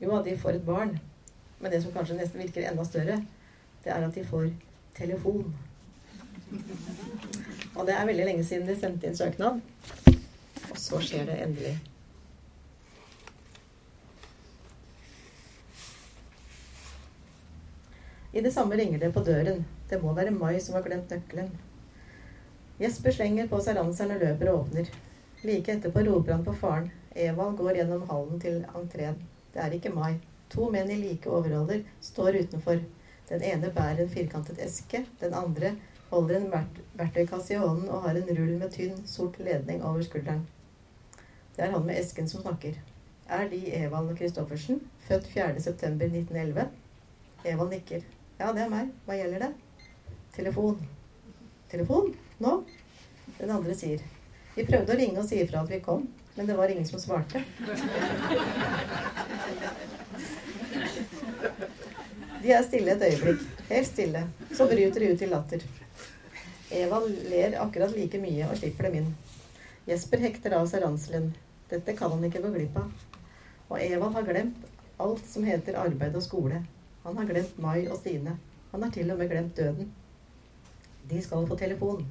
Jo, 0.00 0.22
de 0.24 0.38
får 0.40 0.58
et 0.58 0.64
barn. 0.64 0.96
Men 1.60 1.72
det 1.72 1.82
som 1.82 1.92
kanskje 1.92 2.16
nesten 2.16 2.40
virker 2.40 2.64
enda 2.70 2.84
større, 2.88 3.20
det 3.84 3.92
er 3.92 4.06
at 4.06 4.16
de 4.16 4.24
får 4.24 4.48
telefon. 4.96 5.52
Og 7.74 7.86
det 7.86 7.94
er 7.94 8.08
veldig 8.08 8.26
lenge 8.30 8.44
siden 8.46 8.68
de 8.68 8.76
sendte 8.80 9.08
inn 9.08 9.16
søknad. 9.18 9.60
Og 10.70 10.78
så 10.80 11.00
skjer 11.00 11.26
det 11.28 11.40
endelig. 11.44 11.74
I 18.34 18.40
det 18.40 18.50
samme 18.52 18.76
ringer 18.76 18.98
det 18.98 19.12
på 19.14 19.22
døren. 19.22 19.64
Det 19.88 20.00
må 20.02 20.12
være 20.12 20.34
Mai 20.34 20.58
som 20.60 20.74
har 20.74 20.82
glemt 20.82 21.10
nøkkelen. 21.10 21.52
Jesper 22.82 23.14
slenger 23.14 23.46
på 23.46 23.60
seg 23.62 23.76
ranseren 23.78 24.16
og 24.16 24.24
løper 24.24 24.50
og 24.50 24.64
åpner. 24.64 24.88
Like 25.46 25.76
etterpå 25.76 26.02
roper 26.08 26.34
han 26.34 26.42
på 26.46 26.54
faren. 26.58 26.88
Evald 27.14 27.54
går 27.60 27.78
gjennom 27.78 28.08
hallen 28.08 28.40
til 28.42 28.64
entreen. 28.74 29.20
Det 29.54 29.62
er 29.62 29.76
ikke 29.76 29.94
Mai. 29.94 30.16
To 30.50 30.66
menn 30.70 30.90
i 30.90 30.98
like 30.98 31.30
overholder 31.30 31.84
står 32.02 32.40
utenfor. 32.42 32.82
Den 33.28 33.46
ene 33.52 33.70
bærer 33.70 34.02
en 34.02 34.10
firkantet 34.10 34.58
eske. 34.66 35.04
Den 35.20 35.34
andre 35.38 35.76
holder 36.10 36.40
en 36.40 36.50
verktøykasse 36.98 37.54
i 37.54 37.62
hånden 37.62 37.88
og 37.88 38.02
har 38.08 38.18
en 38.18 38.34
rull 38.34 38.58
med 38.58 38.74
tynn, 38.74 38.98
sort 39.06 39.38
ledning 39.38 39.84
over 39.84 40.02
skulderen. 40.02 40.42
Det 41.56 41.62
er 41.62 41.70
han 41.70 41.86
med 41.86 41.98
esken 42.00 42.28
som 42.28 42.42
snakker. 42.42 42.74
Er 43.30 43.48
De 43.48 43.60
Evald 43.78 44.16
Christoffersen, 44.18 44.80
født 45.06 45.28
4.9.1911? 45.30 46.64
Evald 47.44 47.70
nikker. 47.70 48.02
Ja, 48.40 48.50
det 48.52 48.64
er 48.64 48.72
meg. 48.72 48.90
Hva 49.06 49.14
gjelder 49.14 49.46
det? 49.46 49.52
Telefon. 50.34 50.80
Telefon? 51.70 52.10
Nå? 52.42 52.56
Den 53.38 53.52
andre 53.54 53.76
sier. 53.78 54.02
Vi 54.56 54.66
prøvde 54.66 54.94
å 54.94 54.98
ringe 54.98 55.22
og 55.22 55.28
si 55.28 55.38
ifra 55.42 55.62
at 55.62 55.70
vi 55.70 55.78
kom, 55.84 56.08
men 56.34 56.50
det 56.50 56.56
var 56.58 56.70
ingen 56.74 56.86
som 56.88 56.98
svarte. 57.02 57.44
De 62.42 62.52
er 62.52 62.66
stille 62.66 62.96
et 62.96 63.06
øyeblikk. 63.08 63.46
Helt 63.70 63.88
stille. 63.88 64.26
Så 64.52 64.66
bryter 64.68 65.00
de 65.00 65.12
ut 65.14 65.22
i 65.22 65.30
latter. 65.30 65.62
Eva 66.74 66.98
ler 67.30 67.56
akkurat 67.62 67.94
like 67.94 68.18
mye 68.20 68.50
og 68.50 68.58
slipper 68.58 68.90
dem 68.90 68.98
inn. 69.00 69.14
Jesper 69.84 70.22
hekter 70.24 70.54
av 70.56 70.68
seg 70.70 70.80
ranselen. 70.80 71.34
Dette 71.68 71.92
kan 71.96 72.12
han 72.14 72.24
ikke 72.24 72.40
gå 72.40 72.52
glipp 72.54 72.76
av. 72.80 72.92
Og 73.68 73.76
Evald 73.82 74.14
har 74.16 74.24
glemt 74.24 74.62
alt 75.02 75.26
som 75.28 75.44
heter 75.44 75.76
arbeid 75.76 76.16
og 76.16 76.24
skole. 76.24 76.62
Han 77.04 77.18
har 77.20 77.28
glemt 77.28 77.58
Mai 77.60 77.84
og 77.84 77.98
Stine. 77.98 78.38
Han 78.72 78.82
har 78.82 78.94
til 78.94 79.12
og 79.12 79.20
med 79.20 79.28
glemt 79.28 79.56
døden. 79.56 79.90
De 81.10 81.20
skal 81.22 81.44
få 81.50 81.58
telefon. 81.60 82.06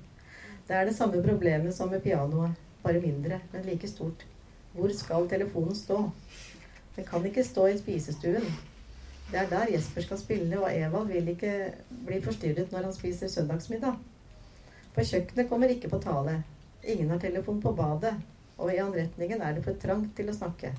Det 0.67 0.77
er 0.77 0.85
det 0.85 0.95
samme 0.95 1.23
problemet 1.25 1.73
som 1.75 1.89
med 1.89 2.05
pianoet, 2.05 2.53
bare 2.83 3.01
mindre, 3.01 3.41
men 3.51 3.65
like 3.65 3.87
stort. 3.89 4.27
Hvor 4.73 4.93
skal 4.93 5.27
telefonen 5.29 5.75
stå? 5.75 5.97
Den 6.95 7.05
kan 7.09 7.25
ikke 7.25 7.43
stå 7.43 7.67
i 7.67 7.77
spisestuen. 7.77 8.45
Det 9.31 9.39
er 9.39 9.49
der 9.49 9.73
Jesper 9.73 10.01
skal 10.01 10.19
spille, 10.21 10.61
og 10.61 10.69
Evald 10.77 11.07
vil 11.07 11.27
ikke 11.27 11.73
bli 12.05 12.21
forstyrret 12.21 12.71
når 12.71 12.83
han 12.83 12.93
spiser 12.93 13.27
søndagsmiddag. 13.27 13.97
På 14.93 15.01
kjøkkenet 15.01 15.49
kommer 15.49 15.73
ikke 15.73 15.89
på 15.89 15.97
tale. 15.97 16.43
Ingen 16.83 17.09
har 17.09 17.19
telefon 17.19 17.61
på 17.61 17.71
badet, 17.73 18.13
og 18.57 18.73
i 18.73 18.79
anretningen 18.83 19.41
er 19.41 19.55
det 19.55 19.63
for 19.63 19.79
trangt 19.79 20.15
til 20.17 20.29
å 20.29 20.35
snakke. 20.35 20.73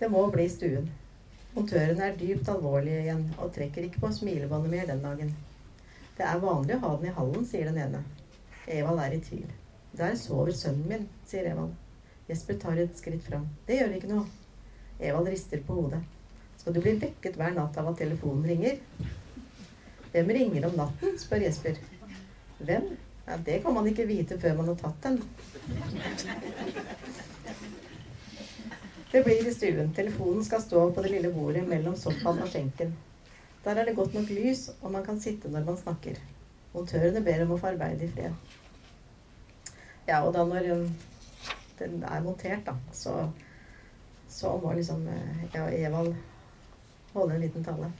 Det 0.00 0.08
må 0.10 0.24
bli 0.32 0.48
stuen. 0.50 0.88
Montørene 1.52 2.06
er 2.08 2.16
dypt 2.16 2.48
alvorlige 2.48 3.02
igjen 3.04 3.26
og 3.36 3.52
trekker 3.52 3.84
ikke 3.84 4.00
på 4.00 4.12
smilebåndet 4.16 4.72
mer 4.72 4.86
den 4.88 5.02
dagen. 5.04 5.34
Det 6.16 6.24
er 6.24 6.40
vanlig 6.40 6.78
å 6.78 6.82
ha 6.86 6.94
den 6.96 7.10
i 7.10 7.16
hallen, 7.18 7.44
sier 7.48 7.68
den 7.68 7.82
ene. 7.84 8.00
Evald 8.66 9.02
er 9.04 9.16
i 9.16 9.20
tvil. 9.20 9.50
Der 9.98 10.16
sover 10.16 10.54
sønnen 10.56 10.88
min, 10.88 11.06
sier 11.28 11.50
Evald. 11.50 11.76
Jesper 12.30 12.56
tar 12.62 12.80
et 12.80 12.96
skritt 12.96 13.24
fram. 13.26 13.44
Det 13.68 13.76
gjør 13.76 13.96
ikke 13.98 14.12
noe. 14.14 14.24
Evald 15.02 15.28
rister 15.28 15.60
på 15.66 15.76
hodet. 15.76 16.00
Skal 16.56 16.76
du 16.76 16.80
bli 16.80 16.96
vekket 17.02 17.36
hver 17.36 17.52
natt 17.56 17.76
av 17.76 17.90
at 17.90 18.00
telefonen 18.00 18.48
ringer? 18.48 18.78
Hvem 20.12 20.36
ringer 20.38 20.68
om 20.68 20.76
natten? 20.78 21.18
spør 21.20 21.44
Jesper. 21.44 21.80
Hvem? 22.62 22.92
Ja, 23.26 23.36
det 23.36 23.62
kan 23.62 23.74
man 23.74 23.86
ikke 23.86 24.06
vite 24.06 24.38
før 24.40 24.56
man 24.58 24.72
har 24.72 24.78
tatt 24.80 25.02
den. 25.06 25.22
Det 29.12 29.22
blir 29.24 29.48
i 29.48 29.54
stuen. 29.54 29.92
Telefonen 29.94 30.44
skal 30.44 30.62
stå 30.62 30.90
på 30.90 31.02
det 31.04 31.10
lille 31.12 31.30
bordet 31.34 31.62
mellom 31.68 31.96
sofaen 31.96 32.42
og 32.42 32.48
skjenken. 32.50 32.94
Der 33.64 33.78
er 33.78 33.86
det 33.86 33.96
godt 33.96 34.14
nok 34.14 34.30
lys, 34.32 34.70
og 34.80 34.90
man 34.90 35.04
kan 35.04 35.20
sitte 35.20 35.50
når 35.52 35.66
man 35.68 35.76
snakker. 35.78 36.18
Montørene 36.72 37.20
ber 37.22 37.44
om 37.44 37.52
å 37.54 37.58
få 37.60 37.70
arbeide 37.70 38.08
i 38.08 38.10
fred. 38.10 38.32
Ja, 40.08 40.22
og 40.24 40.32
da 40.34 40.42
når 40.48 40.70
um, 40.72 40.86
den 41.78 42.02
er 42.02 42.24
montert, 42.24 42.64
da, 42.66 42.74
så, 42.92 43.28
så 44.28 44.56
må 44.62 44.72
liksom 44.74 45.04
eh, 45.12 45.44
ja, 45.54 45.68
Evald 45.68 46.16
holde 47.12 47.36
en 47.36 47.44
liten 47.44 47.64
tale. 47.64 47.92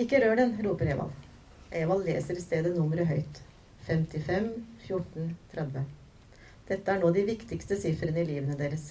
Ikke 0.00 0.22
rør 0.24 0.40
den, 0.40 0.56
roper 0.64 0.90
Evald. 0.94 1.28
Evald 1.70 2.08
leser 2.08 2.40
i 2.40 2.42
stedet 2.42 2.74
nummeret 2.74 3.06
høyt. 3.12 3.42
55 3.88 4.48
14 4.86 5.36
30. 5.54 5.84
Dette 6.68 6.92
er 6.92 6.98
nå 7.00 7.08
de 7.16 7.22
viktigste 7.24 7.78
sifrene 7.80 8.20
i 8.20 8.26
livene 8.28 8.56
deres. 8.58 8.90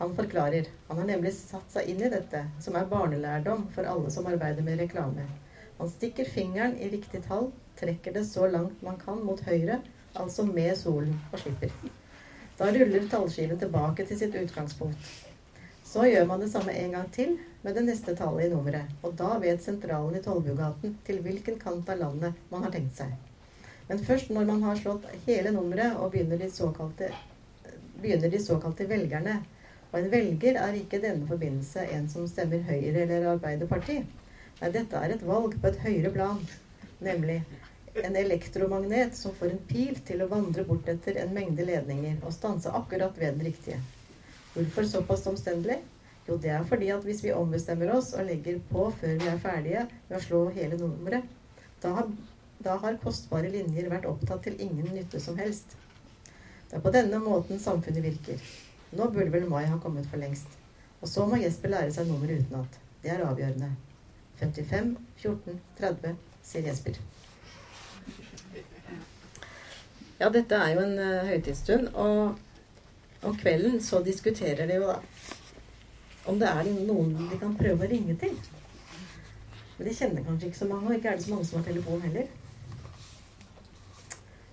Han 0.00 0.16
forklarer. 0.16 0.66
Han 0.88 0.98
har 0.98 1.06
nemlig 1.06 1.30
satt 1.36 1.70
seg 1.70 1.86
inn 1.92 2.02
i 2.02 2.10
dette, 2.10 2.40
som 2.58 2.74
er 2.74 2.88
barnelærdom 2.90 3.68
for 3.76 3.86
alle 3.86 4.10
som 4.10 4.26
arbeider 4.26 4.66
med 4.66 4.82
reklame. 4.82 5.28
Man 5.78 5.92
stikker 5.92 6.26
fingeren 6.26 6.74
i 6.82 6.90
riktig 6.90 7.22
tall, 7.28 7.52
trekker 7.78 8.16
det 8.18 8.24
så 8.26 8.48
langt 8.50 8.82
man 8.82 8.98
kan 8.98 9.22
mot 9.22 9.44
høyre, 9.46 9.78
altså 10.18 10.48
med 10.50 10.74
solen, 10.82 11.14
og 11.30 11.38
slipper. 11.44 11.70
Da 12.58 12.72
ruller 12.74 13.06
tallskiven 13.06 13.62
tilbake 13.62 14.06
til 14.08 14.18
sitt 14.18 14.34
utgangspunkt. 14.34 15.14
Så 15.86 16.10
gjør 16.10 16.26
man 16.26 16.42
det 16.42 16.50
samme 16.50 16.74
en 16.74 16.98
gang 16.98 17.06
til 17.14 17.38
med 17.62 17.78
det 17.78 17.86
neste 17.86 18.18
tallet 18.18 18.48
i 18.48 18.52
nummeret, 18.52 18.90
og 19.06 19.14
da 19.22 19.38
vet 19.38 19.62
sentralen 19.62 20.18
i 20.18 20.26
Tollbugaten 20.26 20.98
til 21.06 21.22
hvilken 21.22 21.62
kant 21.62 21.94
av 21.94 22.02
landet 22.02 22.46
man 22.50 22.66
har 22.66 22.74
tenkt 22.74 22.98
seg. 22.98 23.27
Men 23.88 24.02
først 24.04 24.30
når 24.30 24.48
man 24.48 24.64
har 24.66 24.80
slått 24.80 25.06
hele 25.26 25.52
nummeret 25.54 25.96
og 25.96 26.12
begynner 26.12 26.40
de 26.40 26.50
såkalte, 26.52 27.08
begynner 28.02 28.32
de 28.32 28.40
såkalte 28.42 28.88
velgerne, 28.88 29.38
og 29.88 30.00
en 30.02 30.10
velger 30.12 30.58
er 30.60 30.76
ikke 30.76 31.00
denne 31.00 31.26
forbindelse 31.28 31.86
en 31.96 32.08
som 32.12 32.26
stemmer 32.28 32.60
Høyre 32.68 33.06
eller 33.06 33.30
Arbeiderparti. 33.32 34.02
Nei, 34.58 34.70
dette 34.74 35.00
er 35.00 35.14
et 35.14 35.24
valg 35.24 35.54
på 35.56 35.70
et 35.70 35.80
høyere 35.84 36.12
plan, 36.12 36.40
nemlig 37.00 37.38
en 38.04 38.16
elektromagnet 38.16 39.16
som 39.16 39.34
får 39.34 39.54
en 39.54 39.62
pil 39.70 39.96
til 40.06 40.22
å 40.22 40.28
vandre 40.30 40.64
bort 40.68 40.88
etter 40.90 41.18
en 41.22 41.32
mengde 41.34 41.64
ledninger 41.66 42.18
og 42.22 42.34
stanse 42.34 42.72
akkurat 42.74 43.16
ved 43.18 43.38
den 43.38 43.46
riktige. 43.48 43.78
Hvorfor 44.54 44.86
såpass 44.90 45.26
omstendelig? 45.30 45.78
Jo, 46.28 46.36
det 46.36 46.50
er 46.52 46.64
fordi 46.68 46.90
at 46.92 47.04
hvis 47.06 47.22
vi 47.24 47.32
ombestemmer 47.32 47.94
oss 47.94 48.12
og 48.12 48.26
legger 48.28 48.58
på 48.68 48.90
før 49.00 49.14
vi 49.22 49.30
er 49.30 49.40
ferdige 49.40 49.86
med 50.10 50.18
å 50.18 50.24
slå 50.24 50.40
hele 50.52 50.76
nummeret, 50.80 51.24
da 51.82 51.94
har, 51.96 52.10
da 52.64 52.76
har 52.82 52.98
kostbare 53.02 53.50
linjer 53.52 53.90
vært 53.90 54.08
opptatt 54.10 54.42
til 54.46 54.56
ingen 54.60 54.88
nytte 54.94 55.20
som 55.22 55.38
helst. 55.38 55.76
Det 56.68 56.78
er 56.78 56.84
på 56.84 56.92
denne 56.94 57.20
måten 57.22 57.60
samfunnet 57.62 58.04
virker. 58.04 58.40
Nå 58.92 59.10
burde 59.12 59.32
vel 59.32 59.46
Mai 59.48 59.64
ha 59.66 59.78
kommet 59.82 60.08
for 60.10 60.20
lengst. 60.20 60.58
Og 61.00 61.08
så 61.08 61.26
må 61.26 61.38
Jesper 61.38 61.72
lære 61.72 61.92
seg 61.94 62.08
nummeret 62.08 62.42
utenat. 62.42 62.80
Det 63.02 63.12
er 63.14 63.22
avgjørende. 63.24 63.70
55, 64.40 64.96
14, 65.22 65.60
30, 65.78 66.18
sier 66.46 66.66
Jesper. 66.66 66.98
Ja, 70.18 70.28
dette 70.34 70.58
er 70.58 70.74
jo 70.74 70.82
en 70.82 70.98
uh, 70.98 71.26
høytidsstund, 71.28 71.92
og 71.94 73.26
om 73.28 73.36
kvelden 73.38 73.78
så 73.82 74.02
diskuterer 74.02 74.66
de 74.66 74.80
jo 74.80 74.88
da 74.90 74.98
om 76.28 76.38
det 76.38 76.48
er 76.48 76.66
noen 76.84 77.14
de 77.30 77.38
kan 77.40 77.54
prøve 77.56 77.86
å 77.86 77.90
ringe 77.90 78.14
til. 78.20 78.34
Men 79.78 79.86
de 79.88 79.94
kjenner 79.94 80.26
kanskje 80.26 80.50
ikke 80.50 80.58
så 80.58 80.68
mange, 80.68 80.90
og 80.90 80.98
ikke 80.98 81.12
er 81.12 81.16
det 81.16 81.24
så 81.24 81.32
mange 81.32 81.48
som 81.48 81.60
har 81.60 81.68
telefon 81.70 82.02
heller. 82.04 82.26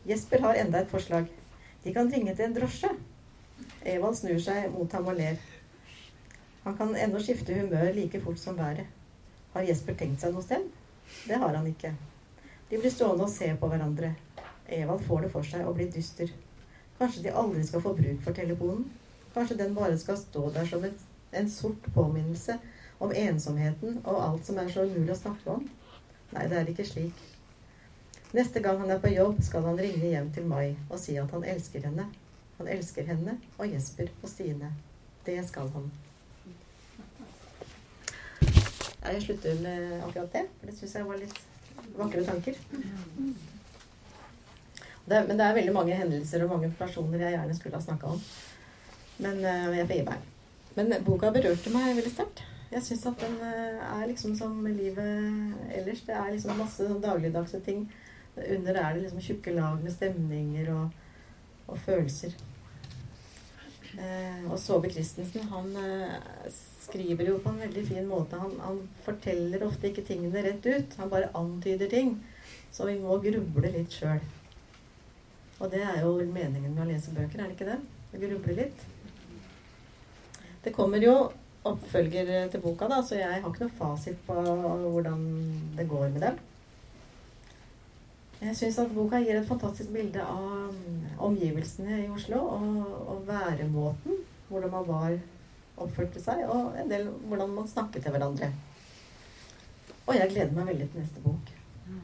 Jesper 0.06 0.42
har 0.46 0.56
enda 0.62 0.82
et 0.82 0.90
forslag. 0.90 1.26
De 1.84 1.94
kan 1.94 2.12
ringe 2.14 2.36
til 2.36 2.46
en 2.46 2.54
drosje. 2.54 2.90
Evald 3.86 4.18
snur 4.20 4.38
seg 4.42 4.68
mot 4.74 4.92
ham 4.94 5.08
og 5.10 5.18
ler. 5.18 5.40
Han 6.66 6.78
kan 6.78 6.94
ennå 6.98 7.22
skifte 7.22 7.58
humør 7.58 7.90
like 7.94 8.22
fort 8.22 8.40
som 8.42 8.58
været. 8.58 8.86
Har 9.54 9.66
Jesper 9.66 9.98
tenkt 9.98 10.22
seg 10.22 10.34
noe 10.36 10.46
sted? 10.46 10.68
Det 11.26 11.42
har 11.42 11.58
han 11.58 11.68
ikke. 11.70 11.96
De 12.70 12.78
blir 12.78 12.94
stående 12.94 13.26
og 13.26 13.34
se 13.34 13.50
på 13.58 13.70
hverandre. 13.72 14.14
Evald 14.78 15.06
får 15.10 15.26
det 15.26 15.34
for 15.34 15.50
seg 15.50 15.66
å 15.66 15.74
bli 15.74 15.90
dyster. 15.94 16.30
Kanskje 17.00 17.26
de 17.26 17.36
aldri 17.42 17.66
skal 17.66 17.82
få 17.82 17.98
bruk 17.98 18.22
for 18.26 18.38
telefonen? 18.38 18.88
Kanskje 19.34 19.58
den 19.62 19.74
bare 19.78 19.98
skal 19.98 20.22
stå 20.22 20.50
der 20.54 20.70
som 20.70 20.86
et, 20.86 21.02
en 21.34 21.50
sort 21.50 21.94
påminnelse 21.98 22.60
om 23.00 23.12
ensomheten 23.12 24.04
og 24.04 24.22
alt 24.22 24.46
som 24.46 24.62
er 24.62 24.70
så 24.74 24.86
umulig 24.86 25.18
å 25.18 25.24
snakke 25.26 25.58
om? 25.58 25.66
Nei, 26.34 26.46
det 26.52 26.62
er 26.62 26.72
ikke 26.72 26.86
slik. 26.88 27.26
Neste 28.36 28.60
gang 28.60 28.82
han 28.82 28.90
er 28.92 29.00
på 29.00 29.14
jobb, 29.14 29.38
skal 29.44 29.64
han 29.64 29.78
ringe 29.80 30.10
hjem 30.12 30.26
til 30.36 30.48
Mai 30.50 30.76
og 30.90 30.98
si 31.00 31.14
at 31.16 31.32
han 31.32 31.46
elsker 31.48 31.86
henne. 31.88 32.10
Han 32.58 32.68
elsker 32.68 33.08
henne 33.08 33.38
og 33.56 33.70
Jesper 33.72 34.10
og 34.22 34.28
Stine. 34.28 34.74
Det 35.24 35.38
skal 35.48 35.70
han. 35.72 35.86
Ja, 39.06 39.14
jeg 39.14 39.22
slutter 39.24 39.62
med 39.62 40.02
akkurat 40.02 40.34
det, 40.34 40.42
for 40.60 40.68
det 40.68 40.76
syns 40.76 40.96
jeg 40.98 41.08
var 41.08 41.22
litt 41.22 41.40
vakre 41.96 42.24
tanker. 42.28 42.60
Det, 45.06 45.20
men 45.28 45.38
det 45.38 45.46
er 45.46 45.60
veldig 45.62 45.76
mange 45.78 45.96
hendelser 45.96 46.44
og 46.44 46.56
mange 46.58 46.72
personer 46.80 47.22
jeg 47.22 47.38
gjerne 47.38 47.56
skulle 47.56 47.80
ha 47.80 47.86
snakka 47.86 48.16
om. 48.18 48.24
Men 49.24 49.40
uh, 49.46 49.78
jeg 49.78 49.88
får 49.88 50.00
gi 50.02 50.08
meg. 50.10 50.32
Men 50.76 50.98
boka 51.06 51.30
berørte 51.32 51.72
meg 51.72 51.94
veldig 51.94 52.12
sterkt. 52.18 52.44
Jeg 52.74 52.84
syns 52.84 53.06
at 53.14 53.22
den 53.24 53.38
uh, 53.40 54.02
er 54.02 54.10
liksom 54.10 54.36
som 54.36 54.60
livet 54.66 55.72
ellers. 55.72 56.04
Det 56.04 56.18
er 56.18 56.34
liksom 56.34 56.60
masse 56.60 56.90
sånn 56.90 57.04
dagligdagse 57.06 57.64
ting. 57.64 57.86
Under 58.36 58.76
er 58.76 58.94
det 58.94 59.06
liksom 59.06 59.24
tjukke 59.24 59.56
lag 59.56 59.80
med 59.84 59.94
stemninger 59.96 60.72
og, 60.74 60.90
og 61.72 61.78
følelser. 61.86 62.36
Eh, 63.96 64.42
og 64.50 64.58
Saabye 64.60 64.92
Christensen, 64.92 65.48
han 65.54 65.70
skriver 66.86 67.30
jo 67.30 67.38
på 67.44 67.54
en 67.54 67.62
veldig 67.64 67.84
fin 67.88 68.08
måte. 68.10 68.40
Han, 68.42 68.58
han, 68.62 68.82
forteller 69.06 69.64
ofte 69.66 69.90
ikke 69.90 70.04
tingene 70.08 70.44
rett 70.46 70.66
ut. 70.68 70.98
Han 71.00 71.12
bare 71.12 71.32
antyder 71.38 71.92
ting. 71.92 72.18
Så 72.76 72.88
vi 72.90 72.98
må 73.00 73.16
gruble 73.24 73.72
litt 73.72 73.96
sjøl. 73.96 74.20
Og 75.62 75.72
det 75.72 75.82
er 75.88 76.02
jo 76.04 76.18
meningen 76.20 76.74
med 76.74 76.84
å 76.84 76.90
lese 76.90 77.14
bøker, 77.16 77.40
er 77.40 77.48
det 77.48 77.56
ikke 77.56 77.70
det? 77.70 77.80
Å 78.12 78.20
gruble 78.20 78.58
litt. 78.58 78.84
Det 80.66 80.74
kommer 80.76 81.04
jo 81.04 81.16
oppfølger 81.66 82.50
til 82.52 82.62
boka, 82.62 82.90
da, 82.92 83.00
så 83.06 83.18
jeg 83.18 83.40
har 83.40 83.48
ikke 83.48 83.66
noe 83.66 83.78
fasit 83.78 84.20
på 84.28 84.36
hvordan 84.36 85.24
det 85.78 85.88
går 85.90 86.10
med 86.12 86.26
dem. 86.26 86.44
Jeg 88.42 88.56
syns 88.56 88.80
at 88.84 88.96
boka 88.96 89.18
gir 89.24 89.36
et 89.40 89.48
fantastisk 89.48 89.90
bilde 89.96 90.22
av 90.22 90.74
omgivelsene 91.24 92.04
i 92.04 92.10
Oslo 92.12 92.40
og, 92.58 92.76
og 93.14 93.28
væremåten. 93.28 94.14
Hvordan 94.50 94.72
man 94.72 94.88
var, 94.88 95.12
oppførte 95.82 96.22
seg, 96.22 96.50
og 96.52 96.64
en 96.80 96.92
del 96.92 97.04
hvordan 97.28 97.50
man 97.56 97.68
snakket 97.68 98.04
til 98.06 98.12
hverandre. 98.16 98.48
Og 100.06 100.14
jeg 100.20 100.30
gleder 100.36 100.58
meg 100.58 100.66
veldig 100.74 100.88
til 100.92 101.00
neste 101.02 101.20
bok. 101.26 101.46
Mm. 101.88 102.04